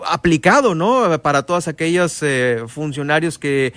[0.06, 1.20] aplicado, ¿no?
[1.22, 2.22] Para todos aquellos
[2.68, 3.72] funcionarios que,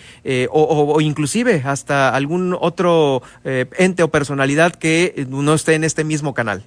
[0.52, 6.34] o, o, inclusive hasta algún otro ente o personalidad que no esté en este mismo
[6.34, 6.64] canal.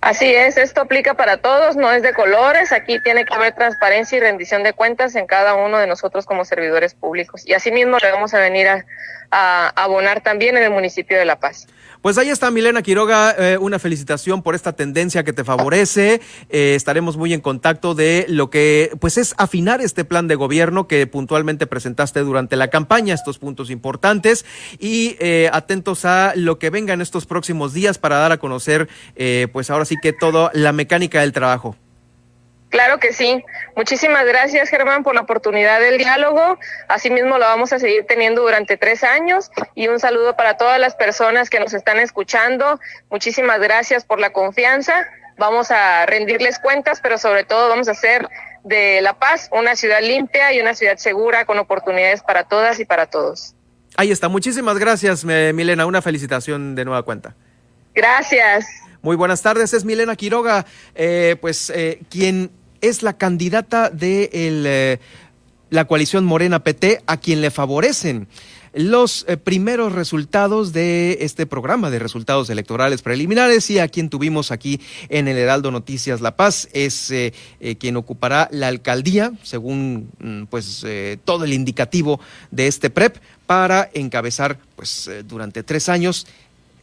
[0.00, 4.16] Así es, esto aplica para todos, no es de colores, aquí tiene que haber transparencia
[4.16, 7.46] y rendición de cuentas en cada uno de nosotros como servidores públicos.
[7.46, 8.86] Y asimismo le vamos a venir a,
[9.30, 11.66] a abonar también en el municipio de La Paz.
[12.02, 16.22] Pues ahí está Milena Quiroga, eh, una felicitación por esta tendencia que te favorece.
[16.48, 20.88] Eh, estaremos muy en contacto de lo que pues es afinar este plan de gobierno
[20.88, 24.46] que puntualmente presentaste durante la campaña, estos puntos importantes
[24.78, 28.88] y eh, atentos a lo que venga en estos próximos días para dar a conocer
[29.52, 31.76] pues ahora sí que toda la mecánica del trabajo.
[32.70, 33.44] Claro que sí.
[33.76, 36.58] Muchísimas gracias, Germán, por la oportunidad del diálogo.
[36.88, 39.50] Asimismo, lo vamos a seguir teniendo durante tres años.
[39.74, 42.78] Y un saludo para todas las personas que nos están escuchando.
[43.10, 45.04] Muchísimas gracias por la confianza.
[45.36, 48.28] Vamos a rendirles cuentas, pero sobre todo vamos a hacer
[48.62, 52.84] de La Paz una ciudad limpia y una ciudad segura con oportunidades para todas y
[52.84, 53.54] para todos.
[53.96, 54.28] Ahí está.
[54.28, 55.86] Muchísimas gracias, Milena.
[55.86, 57.34] Una felicitación de nueva cuenta.
[57.94, 58.66] Gracias.
[59.02, 64.98] Muy buenas tardes, es Milena Quiroga, eh, pues eh, quien es la candidata de eh,
[65.70, 68.28] la coalición Morena PT a quien le favorecen
[68.72, 73.68] los eh, primeros resultados de este programa de resultados electorales preliminares.
[73.70, 77.32] Y a quien tuvimos aquí en el Heraldo Noticias La Paz es eh,
[77.78, 80.86] quien ocupará la alcaldía según mm, pues
[81.24, 83.16] todo el indicativo de este PREP
[83.46, 86.26] para encabezar pues durante tres años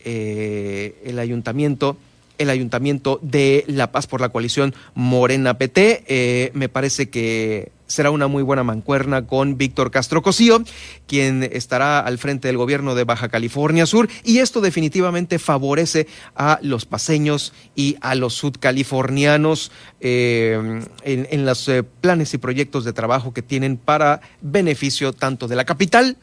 [0.03, 1.97] el ayuntamiento
[2.38, 6.04] el Ayuntamiento de La Paz por la coalición Morena PT.
[6.08, 10.63] Eh, me parece que será una muy buena mancuerna con Víctor Castro Cosío,
[11.08, 16.60] quien estará al frente del gobierno de Baja California Sur, y esto definitivamente favorece a
[16.62, 19.71] los paseños y a los sudcalifornianos
[20.02, 25.56] eh, en, los eh, planes y proyectos de trabajo que tienen para beneficio tanto de
[25.56, 26.17] la capital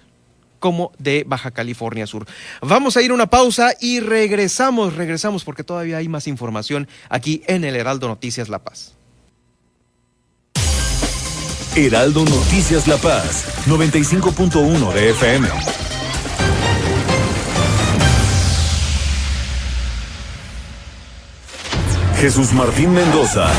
[0.64, 2.24] como de Baja California Sur.
[2.62, 7.42] Vamos a ir a una pausa y regresamos, regresamos porque todavía hay más información aquí
[7.48, 8.94] en el Heraldo Noticias La Paz.
[11.76, 15.48] Heraldo Noticias La Paz, 95.1 de FM.
[22.22, 23.52] Jesús Martín Mendoza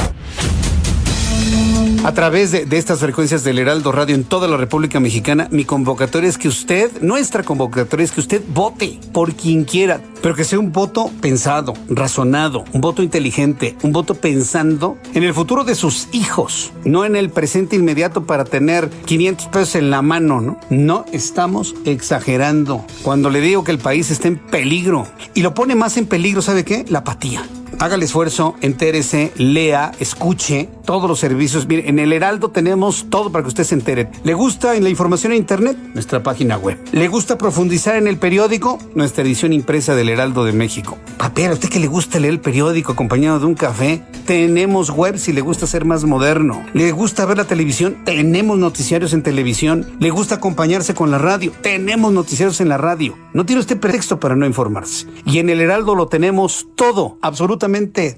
[2.06, 6.30] a través de, estas frecuencias del Heraldo Radio en toda la República Mexicana, mi convocatoria
[6.30, 10.60] es que usted, nuestra convocatoria es que usted vote por quien quiera, pero que sea
[10.60, 16.08] un voto pensado, razonado, un voto inteligente, un voto pensando en el futuro de sus
[16.12, 20.60] hijos, no en el presente inmediato para tener 500 pesos en la mano, ¿no?
[20.70, 25.74] No estamos exagerando cuando le digo que el país está en peligro y lo pone
[25.74, 26.86] más en peligro, ¿sabe qué?
[26.88, 27.44] La apatía
[27.80, 31.68] haga el esfuerzo, entérese, lea, escuche todos los servicios.
[31.68, 34.10] Mire, en el Heraldo tenemos todo para que usted se entere.
[34.24, 35.78] ¿Le gusta en la información en Internet?
[35.94, 36.78] Nuestra página web.
[36.92, 38.78] ¿Le gusta profundizar en el periódico?
[38.94, 40.98] Nuestra edición impresa del Heraldo de México.
[41.18, 44.04] Papel, ¿a usted que le gusta leer el periódico acompañado de un café?
[44.26, 46.66] Tenemos web si le gusta ser más moderno.
[46.74, 47.98] ¿Le gusta ver la televisión?
[48.06, 49.86] Tenemos noticiarios en televisión.
[50.00, 51.52] ¿Le gusta acompañarse con la radio?
[51.62, 53.16] Tenemos noticiarios en la radio.
[53.34, 55.08] No tiene usted pretexto para no informarse.
[55.26, 57.64] Y en el Heraldo lo tenemos todo, absolutamente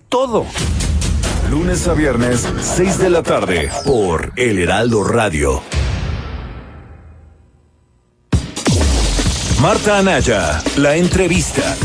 [0.09, 0.45] todo.
[1.49, 5.61] Lunes a viernes, 6 de la tarde, por El Heraldo Radio.
[9.61, 11.77] Marta Anaya, la entrevista.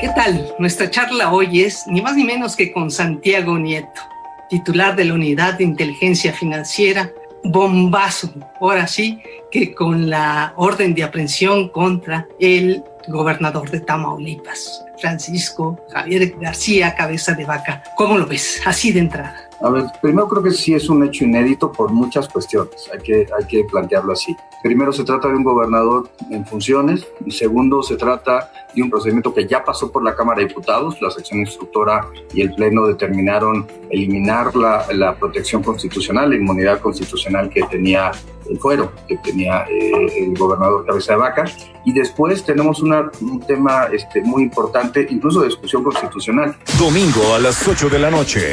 [0.00, 0.54] ¿Qué tal?
[0.58, 4.00] Nuestra charla hoy es ni más ni menos que con Santiago Nieto,
[4.48, 7.12] titular de la Unidad de Inteligencia Financiera
[7.44, 9.20] bombazo, ahora sí,
[9.50, 17.34] que con la orden de aprehensión contra el gobernador de Tamaulipas, Francisco Javier García Cabeza
[17.34, 17.82] de Vaca.
[17.96, 18.60] ¿Cómo lo ves?
[18.64, 19.47] Así de entrada.
[19.60, 23.26] A ver, primero creo que sí es un hecho inédito por muchas cuestiones, hay que,
[23.36, 24.36] hay que plantearlo así.
[24.62, 29.34] Primero se trata de un gobernador en funciones y segundo se trata de un procedimiento
[29.34, 33.66] que ya pasó por la Cámara de Diputados, la sección instructora y el Pleno determinaron
[33.90, 38.12] eliminar la, la protección constitucional, la inmunidad constitucional que tenía
[38.48, 41.44] el fuero, que tenía eh, el gobernador Cabeza de Vaca.
[41.84, 46.56] Y después tenemos un tema este, muy importante, incluso de discusión constitucional.
[46.78, 48.52] Domingo a las 8 de la noche.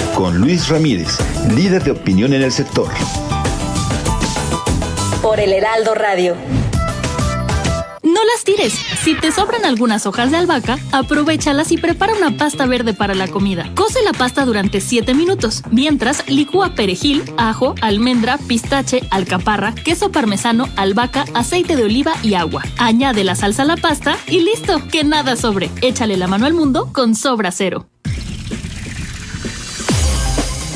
[0.15, 1.17] con Luis Ramírez,
[1.55, 2.87] líder de opinión en el sector.
[5.21, 6.35] Por el Heraldo Radio.
[8.03, 8.73] No las tires.
[9.03, 13.27] Si te sobran algunas hojas de albahaca, aprovechalas y prepara una pasta verde para la
[13.27, 13.71] comida.
[13.75, 15.63] Cose la pasta durante 7 minutos.
[15.71, 22.63] Mientras, licúa perejil, ajo, almendra, pistache, alcaparra, queso parmesano, albahaca, aceite de oliva y agua.
[22.77, 25.69] Añade la salsa a la pasta y listo, que nada sobre.
[25.81, 27.87] Échale la mano al mundo con Sobra Cero.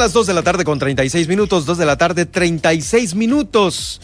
[0.00, 4.00] Las 2 de la tarde con 36 minutos, 2 de la tarde 36 minutos.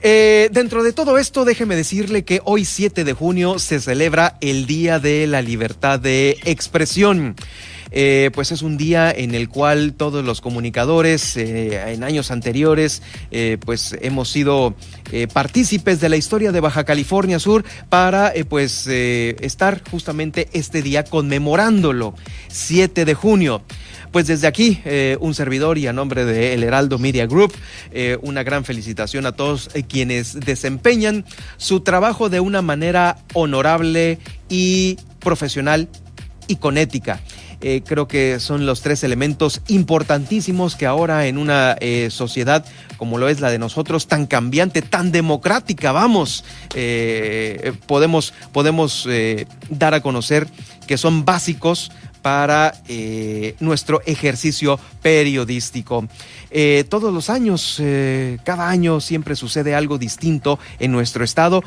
[0.00, 4.64] Eh, dentro de todo esto, déjeme decirle que hoy 7 de junio se celebra el
[4.64, 7.36] Día de la Libertad de Expresión.
[7.96, 13.02] Eh, pues es un día en el cual todos los comunicadores eh, en años anteriores
[13.30, 14.74] eh, pues hemos sido
[15.32, 22.16] partícipes de la historia de Baja California Sur para pues estar justamente este día conmemorándolo
[22.48, 23.62] 7 de junio.
[24.10, 24.80] Pues desde aquí,
[25.20, 27.52] un servidor y a nombre de El Heraldo Media Group,
[28.22, 31.24] una gran felicitación a todos quienes desempeñan
[31.58, 34.18] su trabajo de una manera honorable
[34.48, 35.88] y profesional
[36.48, 37.20] y con ética.
[37.66, 42.62] Eh, creo que son los tres elementos importantísimos que ahora en una eh, sociedad
[42.98, 46.44] como lo es la de nosotros, tan cambiante, tan democrática, vamos,
[46.74, 49.08] eh, podemos, podemos
[49.70, 50.46] dar a conocer
[50.86, 51.90] que son básicos
[52.20, 52.74] para
[53.60, 56.06] nuestro ejercicio periodístico.
[56.88, 57.82] Todos los años,
[58.44, 61.62] cada año siempre sucede algo distinto en nuestro estado.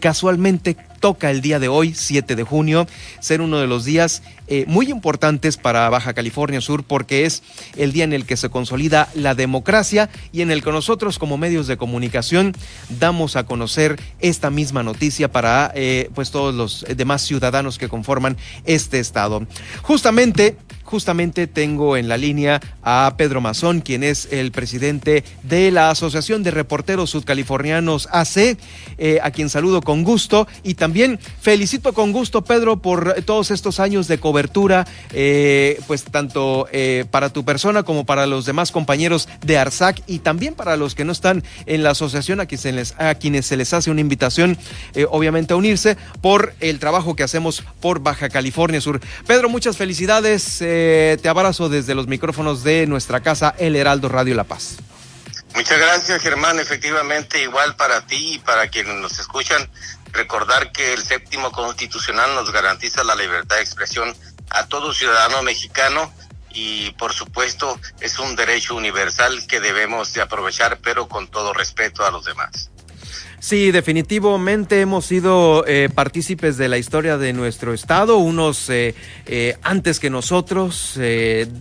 [0.00, 2.86] Casualmente toca el día de hoy, 7 de junio,
[3.18, 7.42] ser uno de los días eh, muy importantes para Baja California Sur porque es
[7.76, 11.38] el día en el que se consolida la democracia y en el que nosotros como
[11.38, 12.54] medios de comunicación
[12.88, 18.36] damos a conocer esta misma noticia para eh, pues todos los demás ciudadanos que conforman
[18.64, 19.44] este estado.
[19.82, 20.56] Justamente
[20.92, 26.42] Justamente tengo en la línea a Pedro Mazón, quien es el presidente de la Asociación
[26.42, 28.58] de Reporteros Sudcalifornianos AC,
[28.98, 33.80] eh, a quien saludo con gusto y también felicito con gusto, Pedro, por todos estos
[33.80, 39.30] años de cobertura, eh, pues tanto eh, para tu persona como para los demás compañeros
[39.46, 42.72] de ARSAC y también para los que no están en la asociación, a quienes se
[42.72, 44.58] les, a quienes se les hace una invitación,
[45.08, 49.00] obviamente, a unirse por el trabajo que hacemos por Baja California Sur.
[49.26, 50.60] Pedro, muchas felicidades.
[51.22, 54.76] Te abrazo desde los micrófonos de nuestra casa, El Heraldo Radio La Paz.
[55.54, 56.58] Muchas gracias, Germán.
[56.58, 59.68] Efectivamente, igual para ti y para quienes nos escuchan,
[60.12, 64.14] recordar que el séptimo constitucional nos garantiza la libertad de expresión
[64.50, 66.12] a todo ciudadano mexicano
[66.50, 72.04] y, por supuesto, es un derecho universal que debemos de aprovechar, pero con todo respeto
[72.04, 72.70] a los demás.
[73.42, 78.94] Sí, definitivamente hemos sido eh, partícipes de la historia de nuestro estado, unos eh,
[79.26, 80.96] eh, antes que nosotros,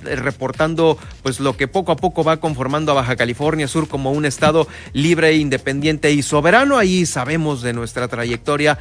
[0.04, 4.26] reportando pues lo que poco a poco va conformando a Baja California Sur como un
[4.26, 6.78] estado libre, independiente y soberano.
[6.78, 8.78] Ahí sabemos de nuestra trayectoria,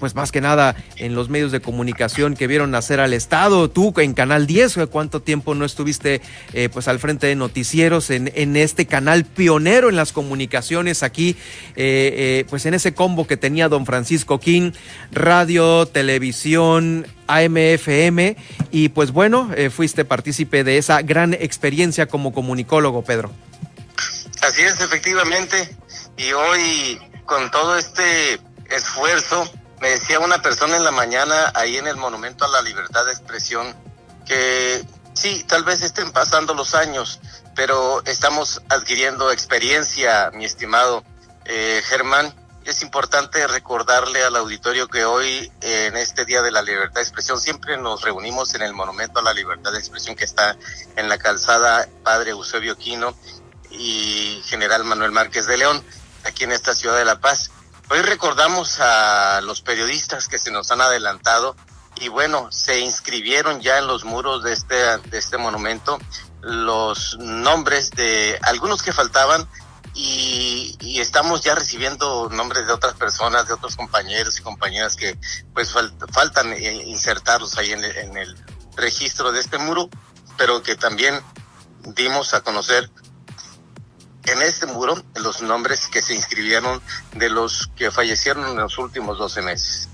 [0.00, 3.70] pues más que nada en los medios de comunicación que vieron nacer al estado.
[3.70, 6.20] Tú en Canal 10, ¿cuánto tiempo no estuviste
[6.72, 11.36] pues al frente de noticieros en, en, este canal pionero en las comunicaciones aquí?
[12.26, 14.72] Eh, pues en ese combo que tenía don Francisco King,
[15.12, 18.38] radio, televisión, AMFM,
[18.70, 23.30] y pues bueno, eh, fuiste partícipe de esa gran experiencia como comunicólogo, Pedro.
[24.40, 25.76] Así es, efectivamente,
[26.16, 29.52] y hoy con todo este esfuerzo,
[29.82, 33.12] me decía una persona en la mañana ahí en el Monumento a la Libertad de
[33.12, 33.76] Expresión
[34.24, 37.20] que sí, tal vez estén pasando los años,
[37.54, 41.04] pero estamos adquiriendo experiencia, mi estimado
[41.44, 42.34] eh, Germán,
[42.64, 47.38] es importante recordarle al auditorio que hoy, en este Día de la Libertad de Expresión,
[47.38, 50.56] siempre nos reunimos en el Monumento a la Libertad de Expresión que está
[50.96, 53.14] en la calzada Padre Eusebio Quino
[53.70, 55.84] y General Manuel Márquez de León,
[56.24, 57.50] aquí en esta ciudad de La Paz.
[57.90, 61.54] Hoy recordamos a los periodistas que se nos han adelantado
[61.96, 65.98] y bueno, se inscribieron ya en los muros de este, de este monumento
[66.40, 69.46] los nombres de algunos que faltaban
[69.94, 75.18] y, estamos ya recibiendo nombres de otras personas, de otros compañeros y compañeras que
[75.52, 75.72] pues
[76.12, 77.84] faltan eh, insertarlos ahí en
[78.16, 78.36] el,
[78.76, 79.88] registro de este muro,
[80.36, 81.20] pero que también
[81.94, 82.90] dimos a conocer
[84.24, 86.82] en este muro los nombres que se inscribieron
[87.12, 89.88] de los que fallecieron en los últimos 12 meses.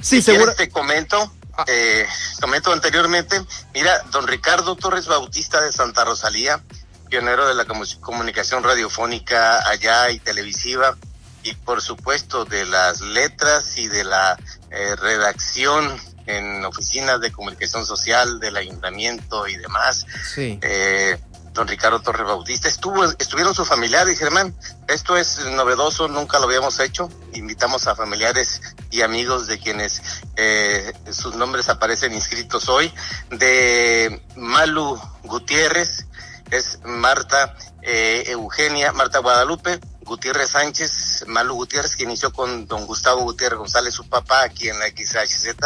[0.00, 0.54] Sí, seguro.
[0.54, 1.64] Te comento, ah.
[1.66, 2.06] eh,
[2.40, 3.44] comento anteriormente,
[3.74, 6.64] mira, don Ricardo Torres Bautista de Santa Rosalía,
[7.06, 7.64] pionero de la
[8.00, 10.96] comunicación radiofónica allá y televisiva
[11.42, 14.36] y por supuesto de las letras y de la
[14.70, 15.96] eh, redacción
[16.26, 20.04] en oficinas de comunicación social del ayuntamiento y demás.
[20.34, 20.58] Sí.
[20.60, 21.16] Eh,
[21.56, 22.68] don Ricardo Torres Bautista.
[22.68, 24.54] Estuvo, estuvieron sus familiares, Germán.
[24.88, 27.08] Esto es novedoso, nunca lo habíamos hecho.
[27.32, 30.02] Invitamos a familiares y amigos de quienes
[30.36, 32.92] eh, sus nombres aparecen inscritos hoy.
[33.30, 36.06] De Malu Gutiérrez,
[36.50, 43.22] es Marta eh, Eugenia, Marta Guadalupe, Gutiérrez Sánchez, Malu Gutiérrez, que inició con don Gustavo
[43.22, 45.56] Gutiérrez González, su papá, aquí en la XHZ.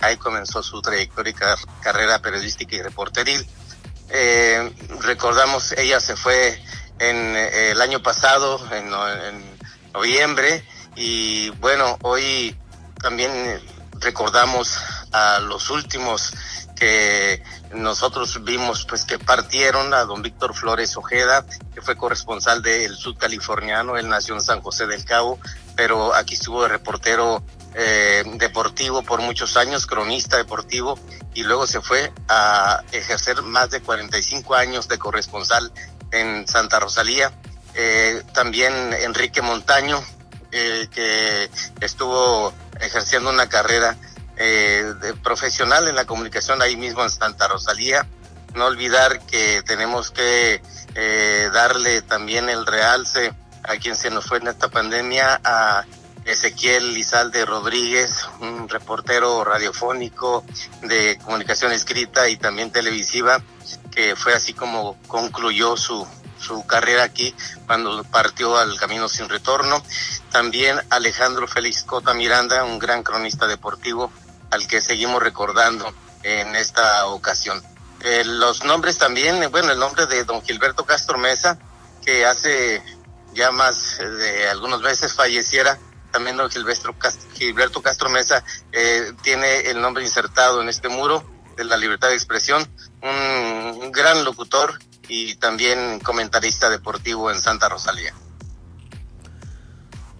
[0.00, 1.34] Ahí comenzó su trayectoria
[1.82, 3.46] carrera periodística y reporteril.
[4.08, 6.60] Eh, recordamos, ella se fue
[6.98, 9.60] en eh, el año pasado, en, en,
[9.92, 10.64] noviembre,
[10.96, 12.56] y bueno, hoy
[13.02, 13.60] también
[14.00, 14.78] recordamos
[15.12, 16.32] a los últimos
[16.76, 17.42] que
[17.74, 23.16] nosotros vimos pues que partieron a don Víctor Flores Ojeda, que fue corresponsal del Sud
[23.16, 25.38] Californiano, él nació en San José del Cabo,
[25.76, 27.42] pero aquí estuvo de reportero
[27.74, 30.98] eh, deportivo por muchos años, cronista deportivo,
[31.34, 35.72] y luego se fue a ejercer más de 45 años de corresponsal
[36.10, 37.32] en Santa Rosalía.
[37.74, 40.02] Eh, también Enrique Montaño,
[40.50, 41.48] eh, que
[41.80, 43.96] estuvo ejerciendo una carrera
[44.42, 48.06] eh, profesional en la comunicación ahí mismo en Santa Rosalía.
[48.54, 50.62] No olvidar que tenemos que
[50.94, 55.84] eh, darle también el realce a quien se nos fue en esta pandemia, a
[56.24, 60.42] Ezequiel Lizalde Rodríguez, un reportero radiofónico
[60.82, 63.42] de comunicación escrita y también televisiva,
[63.90, 67.34] que fue así como concluyó su, su carrera aquí
[67.66, 69.82] cuando partió al camino sin retorno.
[70.32, 74.10] También Alejandro Félix Cota Miranda, un gran cronista deportivo
[74.50, 75.92] al que seguimos recordando
[76.22, 77.62] en esta ocasión.
[78.00, 81.58] Eh, los nombres también, eh, bueno, el nombre de don Gilberto Castro Mesa,
[82.04, 82.82] que hace
[83.34, 85.78] ya más de algunos meses falleciera,
[86.10, 88.42] también don Gilberto Castro, Gilberto Castro Mesa
[88.72, 91.24] eh, tiene el nombre insertado en este muro
[91.56, 92.66] de la libertad de expresión,
[93.02, 94.78] un gran locutor
[95.08, 98.14] y también comentarista deportivo en Santa Rosalía.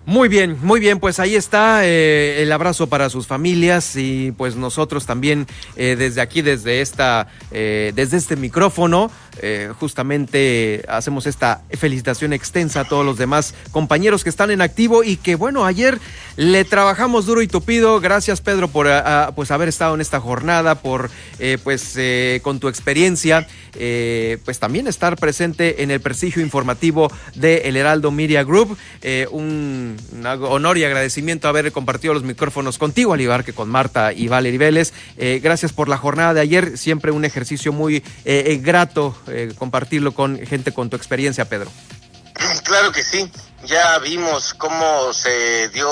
[0.06, 4.56] Muy bien, muy bien, pues ahí está eh, el abrazo para sus familias y pues
[4.56, 5.46] nosotros también
[5.76, 9.10] eh, desde aquí, desde esta, eh, desde este micrófono,
[9.78, 15.16] justamente hacemos esta felicitación extensa a todos los demás compañeros que están en activo y
[15.16, 15.98] que bueno, ayer
[16.36, 18.00] le trabajamos duro y tupido.
[18.00, 18.86] Gracias Pedro por
[19.34, 21.10] pues haber estado en esta jornada, por
[21.62, 21.98] pues
[22.42, 28.44] con tu experiencia, pues también estar presente en el prestigio informativo de El Heraldo Media
[28.44, 28.76] Group,
[29.30, 34.28] un un honor y agradecimiento haber compartido los micrófonos contigo, al que con Marta y
[34.28, 34.92] Valerie Vélez.
[35.16, 39.16] Eh, gracias por la jornada de ayer, siempre un ejercicio muy eh, eh, grato
[39.58, 41.70] compartirlo con gente con tu experiencia, Pedro.
[42.64, 43.30] Claro que sí,
[43.64, 45.88] ya vimos cómo se dio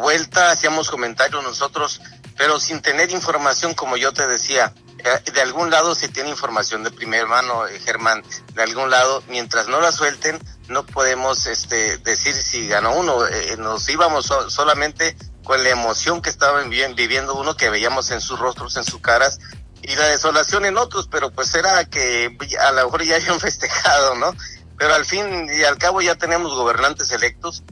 [0.00, 2.00] vuelta, hacíamos comentarios nosotros,
[2.38, 4.72] pero sin tener información, como yo te decía.
[5.04, 8.22] Eh, de algún lado se tiene información de primera mano, eh, Germán,
[8.54, 10.38] de algún lado, mientras no la suelten,
[10.68, 13.26] no podemos este, decir si ganó uno.
[13.26, 18.38] Eh, nos íbamos solamente con la emoción que estaban viviendo uno, que veíamos en sus
[18.38, 19.40] rostros, en sus caras,
[19.82, 24.14] y la desolación en otros, pero pues era que a lo mejor ya habían festejado,
[24.14, 24.34] ¿no?
[24.78, 27.64] Pero al fin y al cabo ya tenemos gobernantes electos,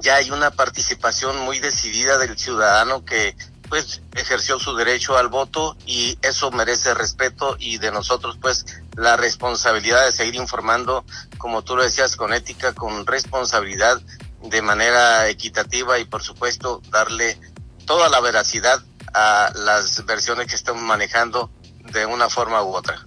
[0.00, 3.36] ya hay una participación muy decidida del ciudadano que
[3.68, 9.16] pues ejerció su derecho al voto y eso merece respeto y de nosotros pues la
[9.16, 11.04] responsabilidad de seguir informando,
[11.38, 14.00] como tú lo decías, con ética, con responsabilidad,
[14.42, 17.38] de manera equitativa y por supuesto darle
[17.84, 21.50] toda la veracidad a las versiones que estamos manejando
[21.92, 23.04] de una forma u otra.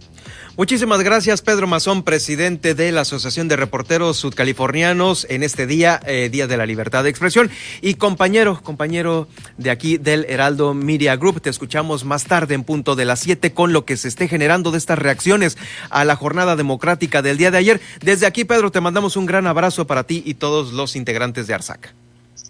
[0.58, 6.30] Muchísimas gracias, Pedro Mazón, presidente de la Asociación de Reporteros Sudcalifornianos en este día, eh,
[6.30, 7.50] Día de la Libertad de Expresión.
[7.82, 9.28] Y compañero, compañero
[9.58, 13.54] de aquí del Heraldo Media Group, te escuchamos más tarde en punto de las 7
[13.54, 15.58] con lo que se esté generando de estas reacciones
[15.90, 17.82] a la jornada democrática del día de ayer.
[18.02, 21.54] Desde aquí, Pedro, te mandamos un gran abrazo para ti y todos los integrantes de
[21.54, 21.94] Arzaca.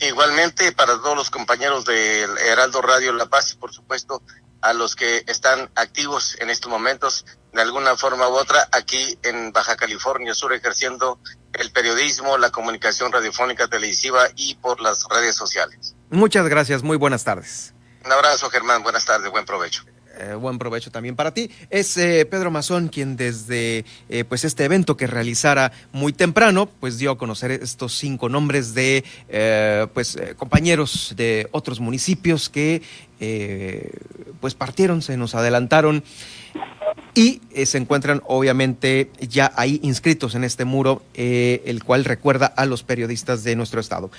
[0.02, 4.22] Igualmente para todos los compañeros del Heraldo Radio La Paz por supuesto
[4.62, 9.51] a los que están activos en estos momentos de alguna forma u otra aquí en
[9.51, 11.20] Baja California Sur ejerciendo
[11.53, 15.95] el periodismo, la comunicación radiofónica, televisiva y por las redes sociales.
[16.10, 17.74] Muchas gracias, muy buenas tardes.
[18.05, 19.84] Un abrazo Germán, buenas tardes, buen provecho.
[20.20, 21.49] Eh, buen provecho también para ti.
[21.70, 26.97] Es eh, Pedro Mazón quien desde eh, pues este evento que realizara muy temprano, pues
[26.97, 29.05] dio a conocer estos cinco nombres de
[29.93, 32.82] pues compañeros de otros municipios que
[34.41, 36.03] pues partieron, se nos adelantaron
[37.13, 42.84] y se encuentran obviamente ya ahí inscritos en este muro, el cual recuerda a los
[42.84, 44.11] periodistas de nuestro estado.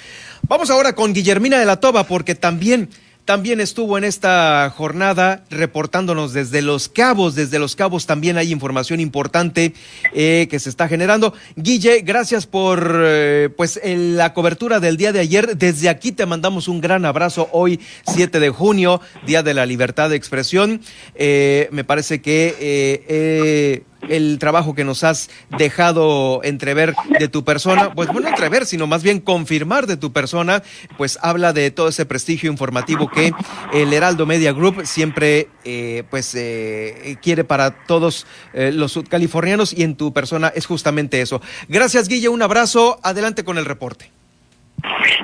[0.48, 2.88] Vamos ahora con Guillermina de la Toba, porque también
[3.30, 7.36] también estuvo en esta jornada reportándonos desde Los Cabos.
[7.36, 9.72] Desde Los Cabos también hay información importante
[10.12, 11.32] eh, que se está generando.
[11.54, 15.56] Guille, gracias por eh, pues la cobertura del día de ayer.
[15.56, 17.78] Desde aquí te mandamos un gran abrazo hoy,
[18.12, 20.80] 7 de junio, Día de la Libertad de Expresión.
[21.14, 28.08] Eh, me parece que el trabajo que nos has dejado entrever de tu persona, pues
[28.12, 30.62] bueno, entrever, sino más bien confirmar de tu persona,
[30.96, 33.32] pues habla de todo ese prestigio informativo que
[33.72, 39.82] el Heraldo Media Group siempre eh, pues eh, quiere para todos eh, los californianos y
[39.82, 41.40] en tu persona es justamente eso.
[41.68, 44.19] Gracias Guille, un abrazo, adelante con el reporte.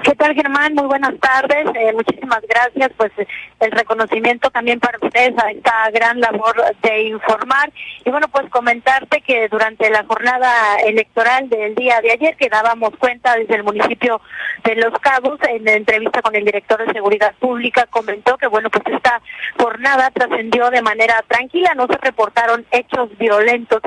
[0.02, 0.74] ¿Qué tal, Germán?
[0.74, 1.66] Muy buenas tardes.
[1.74, 2.90] Eh, muchísimas gracias.
[2.96, 3.12] Pues
[3.60, 7.72] el reconocimiento también para ustedes a esta gran labor de informar.
[8.04, 12.96] Y bueno, pues comentarte que durante la jornada electoral del día de ayer, que dábamos
[12.98, 14.20] cuenta desde el municipio
[14.64, 18.70] de Los Cabos, en la entrevista con el director de Seguridad Pública, comentó que bueno,
[18.70, 19.20] pues esta
[19.58, 21.74] jornada trascendió de manera tranquila.
[21.74, 23.80] No se reportaron hechos violentos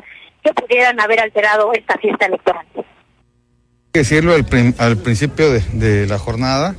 [0.43, 2.65] que pudieran haber alterado esta fiesta electoral
[3.93, 6.75] decirlo al, principio de, la jornada,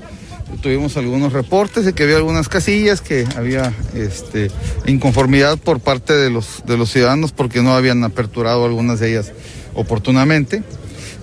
[0.62, 4.48] tuvimos algunos reportes de que había algunas casillas, que había este,
[4.86, 9.32] inconformidad por parte de los, ciudadanos porque no habían aperturado algunas de ellas
[9.74, 10.62] oportunamente.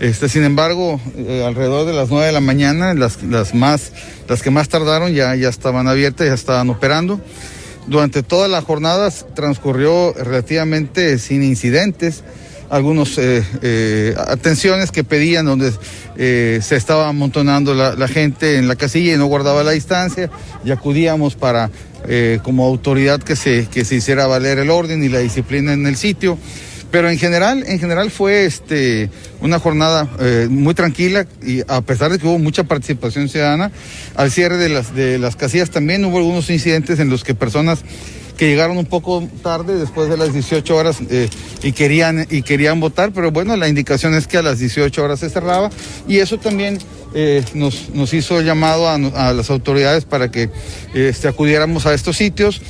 [0.01, 3.93] Este, sin embargo, eh, alrededor de las 9 de la mañana, las, las, más,
[4.27, 7.21] las que más tardaron ya, ya estaban abiertas, ya estaban operando.
[7.87, 12.25] Durante toda la jornada transcurrió relativamente sin incidentes
[12.69, 15.71] algunos eh, eh, atenciones que pedían donde
[16.17, 20.29] eh, se estaba amontonando la, gente en la casilla y no guardaba la distancia
[20.63, 21.69] y acudíamos para
[22.43, 25.97] como autoridad que se, que se hiciera valer el orden y la disciplina en el
[25.97, 26.37] sitio.
[26.89, 29.09] Pero en general, en general fue este
[29.41, 30.09] una jornada
[30.49, 33.71] muy tranquila y a pesar de que hubo mucha participación ciudadana,
[34.15, 37.83] al cierre de las de las casillas también hubo algunos incidentes en los que personas
[38.37, 41.29] que llegaron un poco tarde, después de las 18 horas, eh,
[41.63, 45.19] y, querían, y querían votar, pero bueno, la indicación es que a las 18 horas
[45.19, 45.69] se cerraba,
[46.07, 46.77] y eso también
[47.15, 50.49] eh, nos, nos hizo llamado a, las autoridades para que
[50.93, 52.61] este, acudiéramos a estos sitios.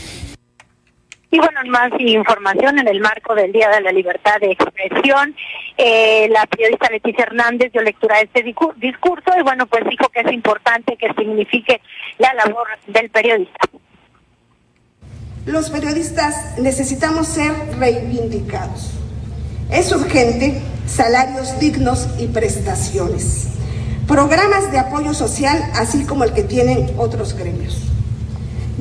[1.30, 5.36] Y bueno, más información en el marco del Día de la Libertad de Expresión.
[5.78, 10.22] Eh, la periodista Leticia Hernández dio lectura a este discurso y bueno, pues dijo que
[10.22, 11.82] es importante que signifique
[12.18, 13.60] la labor del periodista
[15.48, 18.92] los periodistas necesitamos ser reivindicados.
[19.72, 23.46] Es urgente salarios dignos y prestaciones,
[24.08, 27.78] programas de apoyo social, así como el que tienen otros gremios,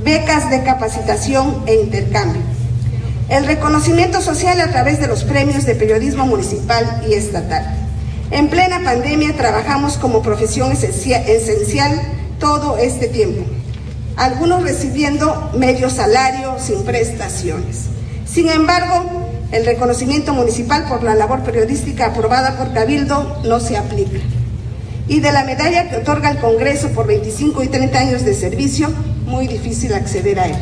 [0.04, 2.42] becas de capacitación e intercambio,
[3.28, 7.74] el reconocimiento social a través de los premios de periodismo municipal y estatal,
[8.32, 12.02] En plena pandemia trabajamos como profesión esencial
[12.40, 13.44] todo este tiempo,
[14.16, 17.84] algunos recibiendo medio salario sin prestaciones.
[18.26, 24.18] Sin embargo, el reconocimiento municipal por la labor periodística aprobada por Cabildo no se aplica.
[25.06, 28.88] Y de la medalla que otorga el Congreso por 25 y 30 años de servicio,
[29.26, 30.56] muy difícil acceder a él.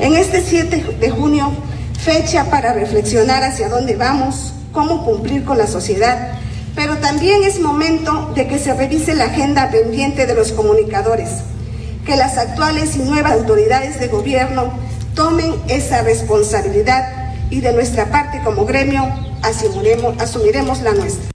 [0.00, 1.52] En este 7 de junio,
[1.98, 6.32] fecha para reflexionar hacia dónde vamos, cómo cumplir con la sociedad,
[6.74, 11.30] pero también es momento de que se revise la agenda pendiente de los comunicadores,
[12.04, 14.72] que las actuales y nuevas autoridades de gobierno
[15.14, 19.04] tomen esa responsabilidad y de nuestra parte como gremio
[19.42, 21.30] asumiremos, asumiremos la nuestra.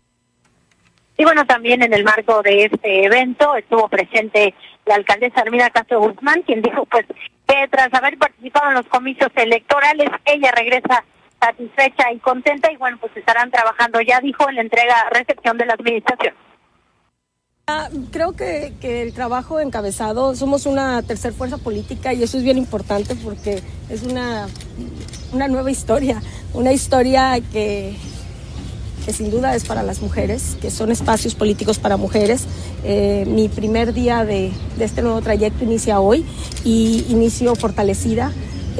[1.18, 4.54] Y bueno, también en el marco de este evento estuvo presente
[4.86, 7.06] la alcaldesa Armina Castro Guzmán, quien dijo pues
[7.48, 11.04] que tras haber participado en los comicios electorales, ella regresa
[11.42, 15.66] satisfecha y contenta y bueno, pues estarán trabajando, ya dijo, en la entrega, recepción de
[15.66, 16.34] la administración.
[18.12, 22.58] Creo que, que, el trabajo encabezado, somos una tercera fuerza política y eso es bien
[22.58, 24.48] importante porque es una,
[25.34, 26.22] una nueva historia,
[26.54, 27.96] una historia que,
[29.06, 32.46] que sin duda es para las mujeres, que son espacios políticos para mujeres.
[32.84, 36.26] Eh, mi primer día de, de este nuevo trayecto inicia hoy
[36.64, 38.32] y inicio fortalecida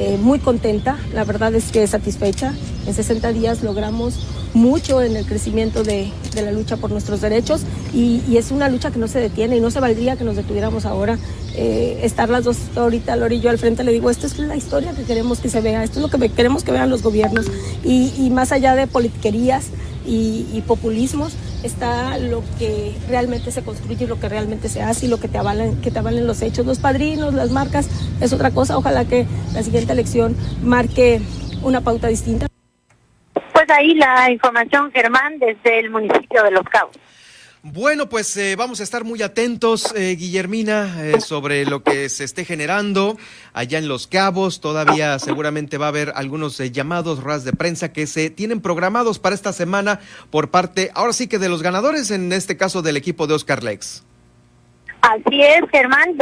[0.02, 2.54] eh, muy contenta, la verdad es que satisfecha.
[2.86, 4.14] En 60 días logramos
[4.54, 8.98] mucho en el crecimiento de, la lucha por nuestros derechos y, es una lucha que
[8.98, 11.18] no se detiene y no se valdría que nos detuviéramos ahora.
[11.56, 14.56] Eh, estar las dos ahorita, Lori y yo al frente, le digo, esta es la
[14.56, 17.46] historia que queremos que se vea, esto es lo que queremos que vean los gobiernos
[17.84, 19.66] y, y más allá de politiquerías
[20.06, 21.32] y, y populismos,
[21.62, 25.38] está lo que realmente se construye, lo que realmente se hace y lo que te
[25.38, 26.66] avalen, que te avalen los hechos.
[26.66, 27.86] Los padrinos, las marcas,
[28.20, 28.78] es otra cosa.
[28.78, 31.20] Ojalá que la siguiente elección marque
[31.62, 32.49] una pauta distinta.
[33.70, 36.96] Ahí la información, Germán, desde el municipio de Los Cabos.
[37.62, 42.24] Bueno, pues eh, vamos a estar muy atentos, eh, Guillermina, eh, sobre lo que se
[42.24, 43.18] esté generando
[43.52, 44.62] allá en Los Cabos.
[44.62, 49.34] Todavía seguramente va a haber algunos llamados, ruedas de prensa que se tienen programados para
[49.34, 50.00] esta semana
[50.30, 53.62] por parte, ahora sí que de los ganadores, en este caso del equipo de Oscar
[53.62, 54.04] Lex.
[55.02, 56.16] Así es, Germán.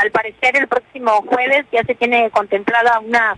[0.00, 3.36] Al parecer el próximo jueves ya se tiene contemplada una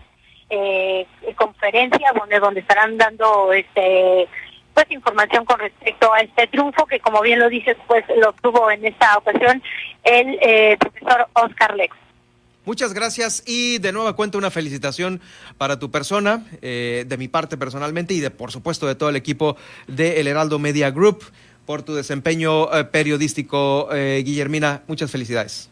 [1.36, 4.28] conferencia donde, donde estarán dando este
[4.74, 8.70] pues información con respecto a este triunfo que como bien lo dices pues lo tuvo
[8.70, 9.62] en esta ocasión
[10.04, 11.96] el eh, profesor Oscar Lex.
[12.66, 15.20] Muchas gracias y de nueva cuenta una felicitación
[15.56, 19.16] para tu persona, eh, de mi parte personalmente y de por supuesto de todo el
[19.16, 21.24] equipo de El Heraldo Media Group
[21.64, 24.82] por tu desempeño eh, periodístico, eh, Guillermina.
[24.88, 25.70] Muchas felicidades.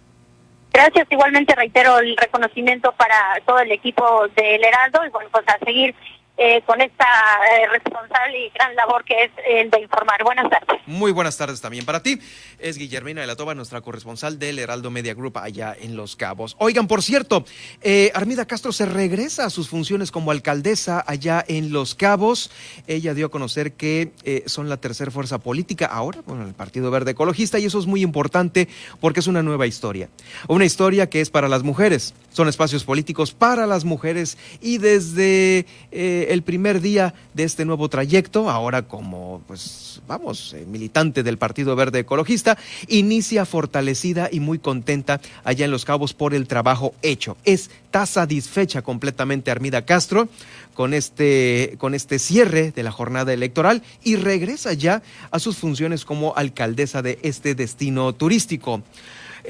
[0.72, 5.58] Gracias, igualmente reitero el reconocimiento para todo el equipo del Heraldo y bueno, pues a
[5.64, 5.94] seguir
[6.40, 10.22] eh, con esta eh, responsable y gran labor que es el de informar.
[10.22, 10.80] Buenas tardes.
[10.86, 12.20] Muy buenas tardes también para ti.
[12.58, 16.56] Es Guillermina de la Toba, nuestra corresponsal del Heraldo Media Group allá en Los Cabos.
[16.58, 17.44] Oigan, por cierto,
[17.82, 22.50] eh, Armida Castro se regresa a sus funciones como alcaldesa allá en Los Cabos.
[22.88, 26.90] Ella dio a conocer que eh, son la tercera fuerza política ahora, bueno, el Partido
[26.90, 28.68] Verde Ecologista, y eso es muy importante
[29.00, 30.08] porque es una nueva historia.
[30.48, 32.12] Una historia que es para las mujeres.
[32.32, 37.88] Son espacios políticos para las mujeres y desde eh, el primer día de este nuevo
[37.88, 42.47] trayecto, ahora como, pues, vamos, militante del Partido Verde Ecologista,
[42.86, 47.36] inicia fortalecida y muy contenta allá en Los Cabos por el trabajo hecho.
[47.44, 50.28] Está satisfecha completamente Armida Castro
[50.74, 56.04] con este, con este cierre de la jornada electoral y regresa ya a sus funciones
[56.04, 58.82] como alcaldesa de este destino turístico.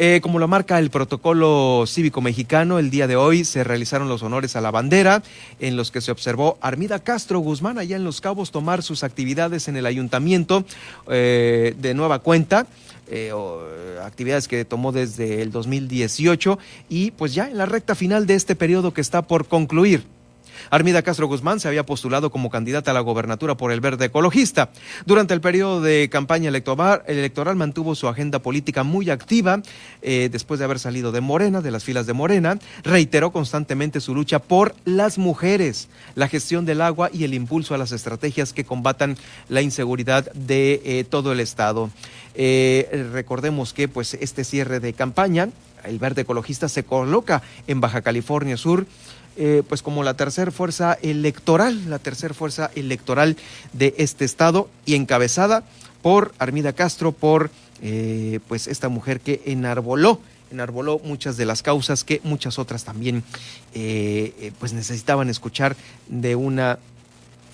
[0.01, 4.23] Eh, como lo marca el protocolo cívico mexicano, el día de hoy se realizaron los
[4.23, 5.25] honores a la bandera,
[5.59, 9.67] en los que se observó Armida Castro Guzmán allá en Los Cabos tomar sus actividades
[9.67, 10.65] en el ayuntamiento
[11.11, 12.69] eh, de nueva cuenta.
[13.11, 13.63] Eh, o,
[14.05, 16.59] actividades que tomó desde el 2018
[16.91, 20.05] y pues ya en la recta final de este periodo que está por concluir.
[20.71, 24.71] Armida Castro Guzmán se había postulado como candidata a la gobernatura por el Verde Ecologista.
[25.07, 29.63] Durante el periodo de campaña electoral, electoral mantuvo su agenda política muy activa.
[30.03, 34.15] Eh, después de haber salido de Morena, de las filas de Morena, reiteró constantemente su
[34.15, 38.65] lucha por las mujeres, la gestión del agua y el impulso a las estrategias que
[38.65, 39.17] combatan
[39.49, 41.91] la inseguridad de eh, todo el Estado.
[42.35, 45.49] Eh, recordemos que pues este cierre de campaña,
[45.85, 48.87] el Verde Ecologista se coloca en Baja California Sur
[49.39, 53.37] eh, pues como la tercera fuerza electoral, la tercera fuerza electoral
[53.73, 55.63] de este estado y encabezada
[56.03, 60.21] por Armida Castro, por eh, pues esta mujer que enarboló
[60.51, 63.23] enarboló muchas de las causas que muchas otras también
[63.75, 65.77] eh, pues necesitaban escuchar
[66.09, 66.79] de una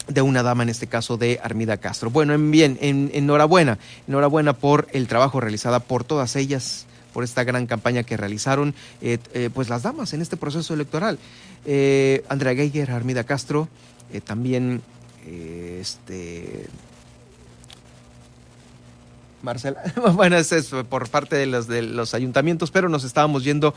[0.08, 2.10] de una dama, en este caso de Armida Castro.
[2.10, 7.44] Bueno, en bien, en, enhorabuena, enhorabuena por el trabajo realizado por todas ellas, por esta
[7.44, 11.18] gran campaña que realizaron, eh, eh, pues las damas en este proceso electoral.
[11.64, 13.68] Eh, Andrea Geiger, Armida Castro,
[14.24, 14.82] también
[15.80, 16.66] este
[19.42, 19.82] Marcela.
[20.14, 23.74] Bueno, es, es, por parte de los, de los ayuntamientos, pero nos estábamos yendo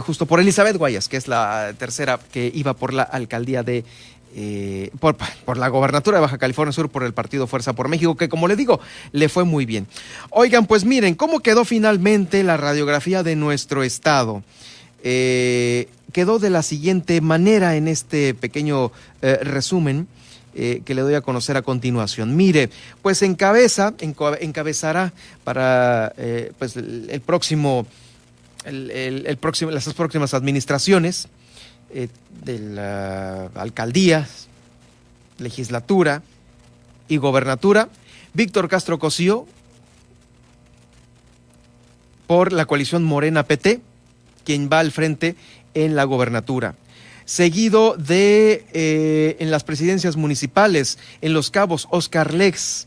[0.00, 3.84] justo por Elizabeth Guayas, que es la tercera que iba por la alcaldía de.
[4.34, 5.16] Eh, por,
[5.56, 8.56] la gobernatura de Baja California Sur por el partido Fuerza por México, que como le
[8.56, 8.80] digo,
[9.12, 9.86] le fue muy bien.
[10.30, 14.42] Oigan, pues miren, ¿cómo quedó finalmente la radiografía de nuestro estado?
[15.02, 20.06] Eh, quedó de la siguiente manera en este pequeño resumen.
[20.54, 22.34] Eh, que le doy a conocer a continuación.
[22.34, 22.68] Mire,
[23.02, 25.12] pues encabeza, encabezará
[25.44, 26.12] para
[26.58, 27.86] pues el, próximo,
[28.64, 31.28] el, próximo, las próximas administraciones
[31.90, 32.08] eh,
[32.44, 34.28] de la alcaldía,
[35.38, 36.22] legislatura
[37.08, 37.88] y gobernatura,
[38.34, 39.46] Víctor Castro Cosío
[42.26, 43.80] por la coalición Morena PT,
[44.44, 45.36] quien va al frente
[45.74, 46.74] en la gobernatura
[47.28, 52.86] seguido de eh, en las presidencias municipales, en Los Cabos, Oscar Lex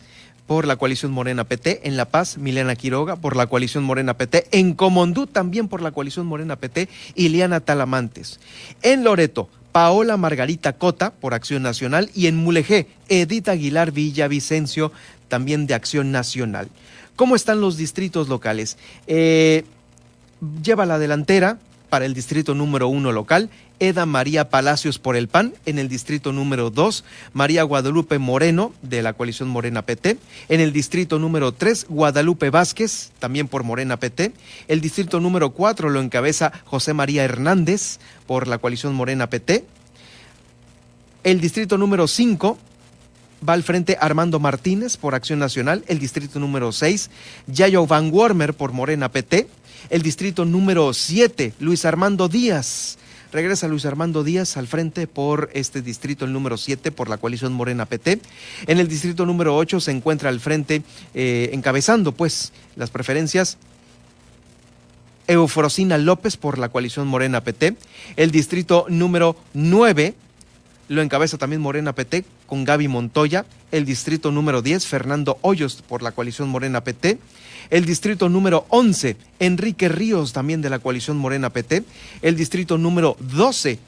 [0.52, 4.50] por la coalición Morena PT, en La Paz, Milena Quiroga por la coalición Morena PT,
[4.52, 8.42] en Comondú también por la coalición Morena PT, Iliana Talamantes.
[8.82, 14.92] En Loreto, Paola Margarita Cota por Acción Nacional y en Mulegé, Edith Aguilar Villavicencio
[15.30, 16.68] también de Acción Nacional.
[17.16, 18.78] ¿Cómo están los distritos locales?
[19.08, 19.64] Eh,
[20.62, 23.50] lleva la delantera para el distrito número uno local,
[23.82, 27.04] Eda María Palacios por el PAN, en el distrito número dos,
[27.34, 30.18] María Guadalupe Moreno de la coalición Morena PT,
[30.50, 34.34] en el distrito número tres, Guadalupe Vázquez, también por Morena PT,
[34.68, 39.66] el distrito número cuatro lo encabeza José María Hernández por la coalición Morena PT,
[41.24, 42.60] el distrito número cinco
[43.48, 47.10] va al frente Armando Martínez por Acción Nacional, el distrito número 6,
[47.48, 49.48] Yayo Van Wormer por Morena PT,
[49.90, 53.00] el distrito número 7, Luis Armando Díaz.
[53.32, 57.54] Regresa Luis Armando Díaz al frente por este distrito, el número 7, por la coalición
[57.54, 58.20] Morena PT.
[58.68, 63.58] En el distrito número 8 se encuentra al frente, eh, encabezando pues las preferencias,
[65.28, 67.78] Eufrosina López por la coalición Morena PT.
[68.18, 70.14] El distrito número 9
[70.92, 73.46] lo encabeza también Morena PT con Gaby Montoya.
[73.72, 77.18] El distrito número 10, Fernando Hoyos por la coalición Morena PT.
[77.70, 81.86] El distrito número 11, Enrique Ríos también de la coalición Morena PT.
[82.22, 83.80] El distrito número 12,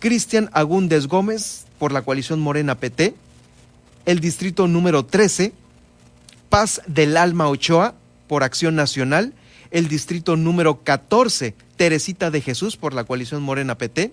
[0.00, 3.14] Cristian Agúndez Gómez por la coalición Morena PT.
[4.04, 5.52] El distrito número 13,
[6.48, 7.94] Paz del Alma Ochoa
[8.26, 9.34] por Acción Nacional.
[9.70, 14.10] El distrito número 14, Teresita de Jesús por la coalición Morena PT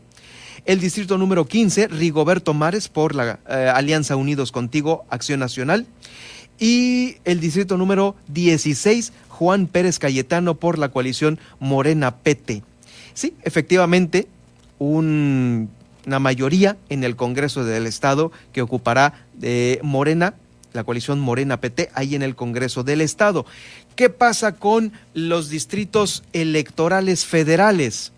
[0.66, 5.86] el distrito número 15, Rigoberto Mares por la eh, Alianza Unidos Contigo, Acción Nacional.
[6.60, 12.64] Y el distrito número 16, Juan Pérez Cayetano por la coalición Morena PT.
[13.14, 14.28] Sí, efectivamente,
[14.80, 15.68] una
[16.20, 20.34] mayoría en el Congreso del Estado que ocupará de Morena,
[20.74, 23.46] la coalición Morena PT, ahí en el Congreso del Estado.
[23.96, 28.12] ¿Qué pasa con los distritos electorales federales?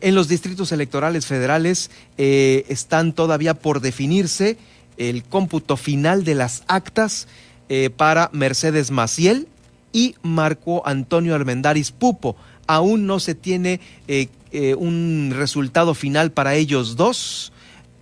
[0.00, 4.56] En los distritos electorales federales eh, están todavía por definirse
[4.96, 7.26] el cómputo final de las actas
[7.68, 9.48] eh, para Mercedes Maciel
[9.92, 12.36] y Marco Antonio Armendaris Pupo.
[12.66, 14.28] Aún no se tiene eh,
[14.76, 17.52] un resultado final para ellos dos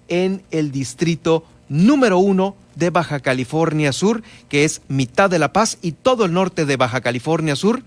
[0.09, 5.79] en el distrito número uno de Baja California Sur, que es mitad de La Paz
[5.81, 7.83] y todo el norte de Baja California Sur.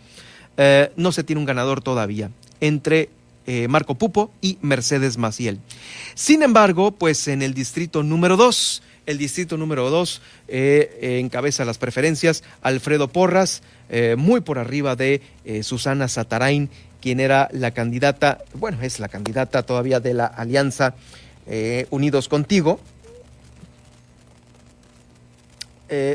[0.96, 2.32] no se tiene un ganador todavía.
[2.60, 3.10] Entre
[3.52, 5.60] eh, Marco Pupo y Mercedes Maciel.
[6.14, 11.80] Sin embargo, pues en el distrito número 2, el distrito número 2 eh, encabeza las
[11.80, 15.24] preferencias Alfredo Porras, eh, muy por arriba de
[15.64, 16.70] Susana Satarain,
[17.02, 20.94] quien era la candidata, bueno, es la candidata todavía de la Alianza
[21.90, 22.80] Unidos Contigo,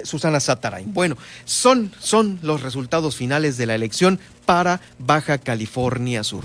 [0.05, 0.95] Susana Satarain.
[0.95, 6.45] Bueno, son, son los resultados finales de la elección para Baja California Sur.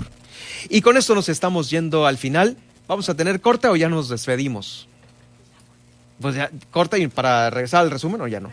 [0.68, 2.56] Y con esto nos estamos yendo al final.
[2.88, 4.88] ¿Vamos a tener corta o ya nos despedimos?
[6.20, 8.52] Pues ya, corta y para regresar al resumen o ya no.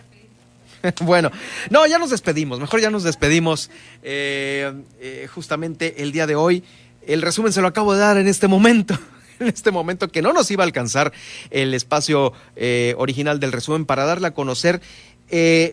[1.02, 1.32] bueno,
[1.70, 2.60] no, ya nos despedimos.
[2.60, 3.70] Mejor ya nos despedimos.
[4.04, 6.64] Eh, eh, justamente el día de hoy,
[7.06, 8.98] el resumen se lo acabo de dar en este momento.
[9.40, 11.14] en este momento que no nos iba a alcanzar
[11.52, 14.82] el espacio eh, original del resumen para darle a conocer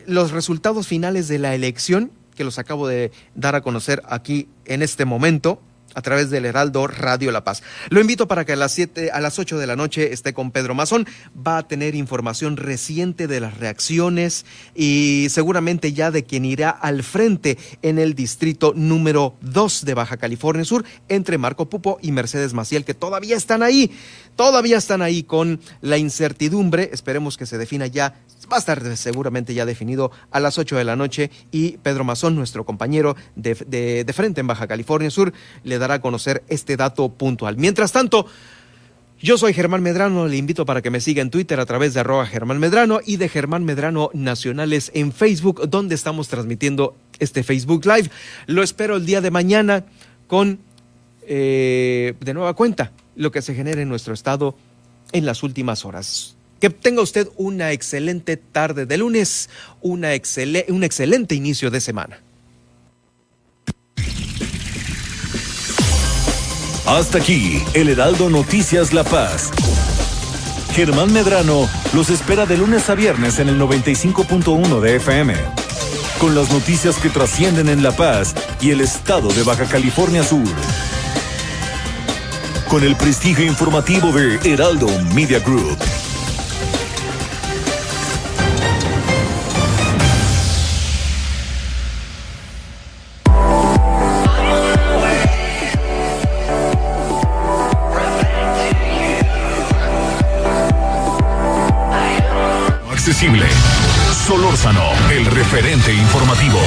[0.06, 4.82] los resultados finales de la elección que los acabo de dar a conocer aquí en
[4.82, 5.60] este momento
[5.94, 7.62] a través del Heraldo Radio La Paz.
[7.90, 10.50] Lo invito para que a las 7, a las 8 de la noche esté con
[10.50, 11.06] Pedro Mazón.
[11.34, 17.02] Va a tener información reciente de las reacciones y seguramente ya de quien irá al
[17.02, 22.54] frente en el distrito número 2 de Baja California Sur entre Marco Pupo y Mercedes
[22.54, 23.90] Maciel, que todavía están ahí,
[24.36, 26.90] todavía están ahí con la incertidumbre.
[26.92, 28.14] Esperemos que se defina ya
[28.52, 32.36] va a estar seguramente ya definido a las 8 de la noche y Pedro Mazón,
[32.36, 35.32] nuestro compañero de, de, de, frente en Baja California Sur,
[35.62, 37.56] le dará a conocer este dato puntual.
[37.56, 38.26] Mientras tanto,
[39.20, 42.00] yo soy Germán Medrano, le invito para que me siga en Twitter a través de
[42.00, 47.86] arroba Germán Medrano y de Germán Medrano Nacionales en Facebook, donde estamos transmitiendo este Facebook
[47.86, 48.10] Live.
[48.46, 49.86] Lo espero el día de mañana
[50.26, 50.58] con,
[51.26, 54.56] eh, de nueva cuenta, lo que se genera en nuestro estado
[55.12, 56.36] en las últimas horas.
[56.60, 59.50] Que tenga usted una excelente tarde de lunes,
[59.80, 60.08] una
[60.68, 62.20] un excelente inicio de semana.
[66.86, 69.50] Hasta aquí, el Heraldo Noticias La Paz.
[70.74, 75.34] Germán Medrano los espera de lunes a viernes en el 95.1 de FM.
[76.18, 80.44] Con las noticias que trascienden en La Paz y el estado de Baja California Sur.
[82.74, 85.78] Con el prestigio informativo de Heraldo Media Group.
[102.90, 103.46] accesible.
[104.26, 106.58] Solórzano, el referente informativo.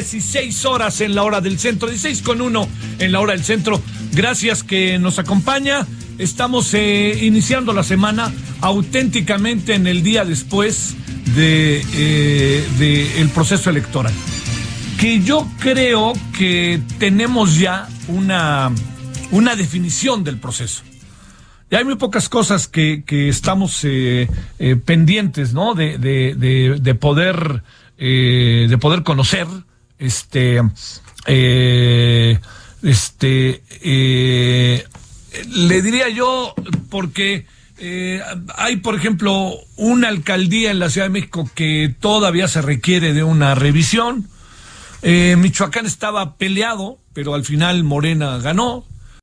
[0.00, 2.68] 16 horas en la hora del centro, 16 con 1
[3.00, 3.82] en la hora del centro.
[4.12, 5.86] Gracias que nos acompaña.
[6.16, 8.32] Estamos eh, iniciando la semana
[8.62, 10.96] auténticamente en el día después
[11.36, 14.14] de, eh, proceso electoral.
[14.98, 18.72] Que yo creo que tenemos ya una,
[19.30, 20.82] una definición del proceso.
[21.70, 24.28] Y hay muy pocas cosas que, estamos eh,
[24.86, 25.74] pendientes, ¿no?
[25.74, 27.62] De, de, de, de poder
[27.98, 29.46] de poder conocer,
[30.00, 30.60] este,
[31.26, 32.40] eh,
[32.82, 34.84] este, eh,
[35.48, 36.54] le diría yo,
[36.88, 37.46] porque
[37.78, 38.20] eh,
[38.56, 43.22] hay, por ejemplo, una alcaldía en la Ciudad de México que todavía se requiere de
[43.22, 44.28] una revisión.
[45.02, 48.84] Eh, Michoacán estaba peleado, pero al final Morena ganó.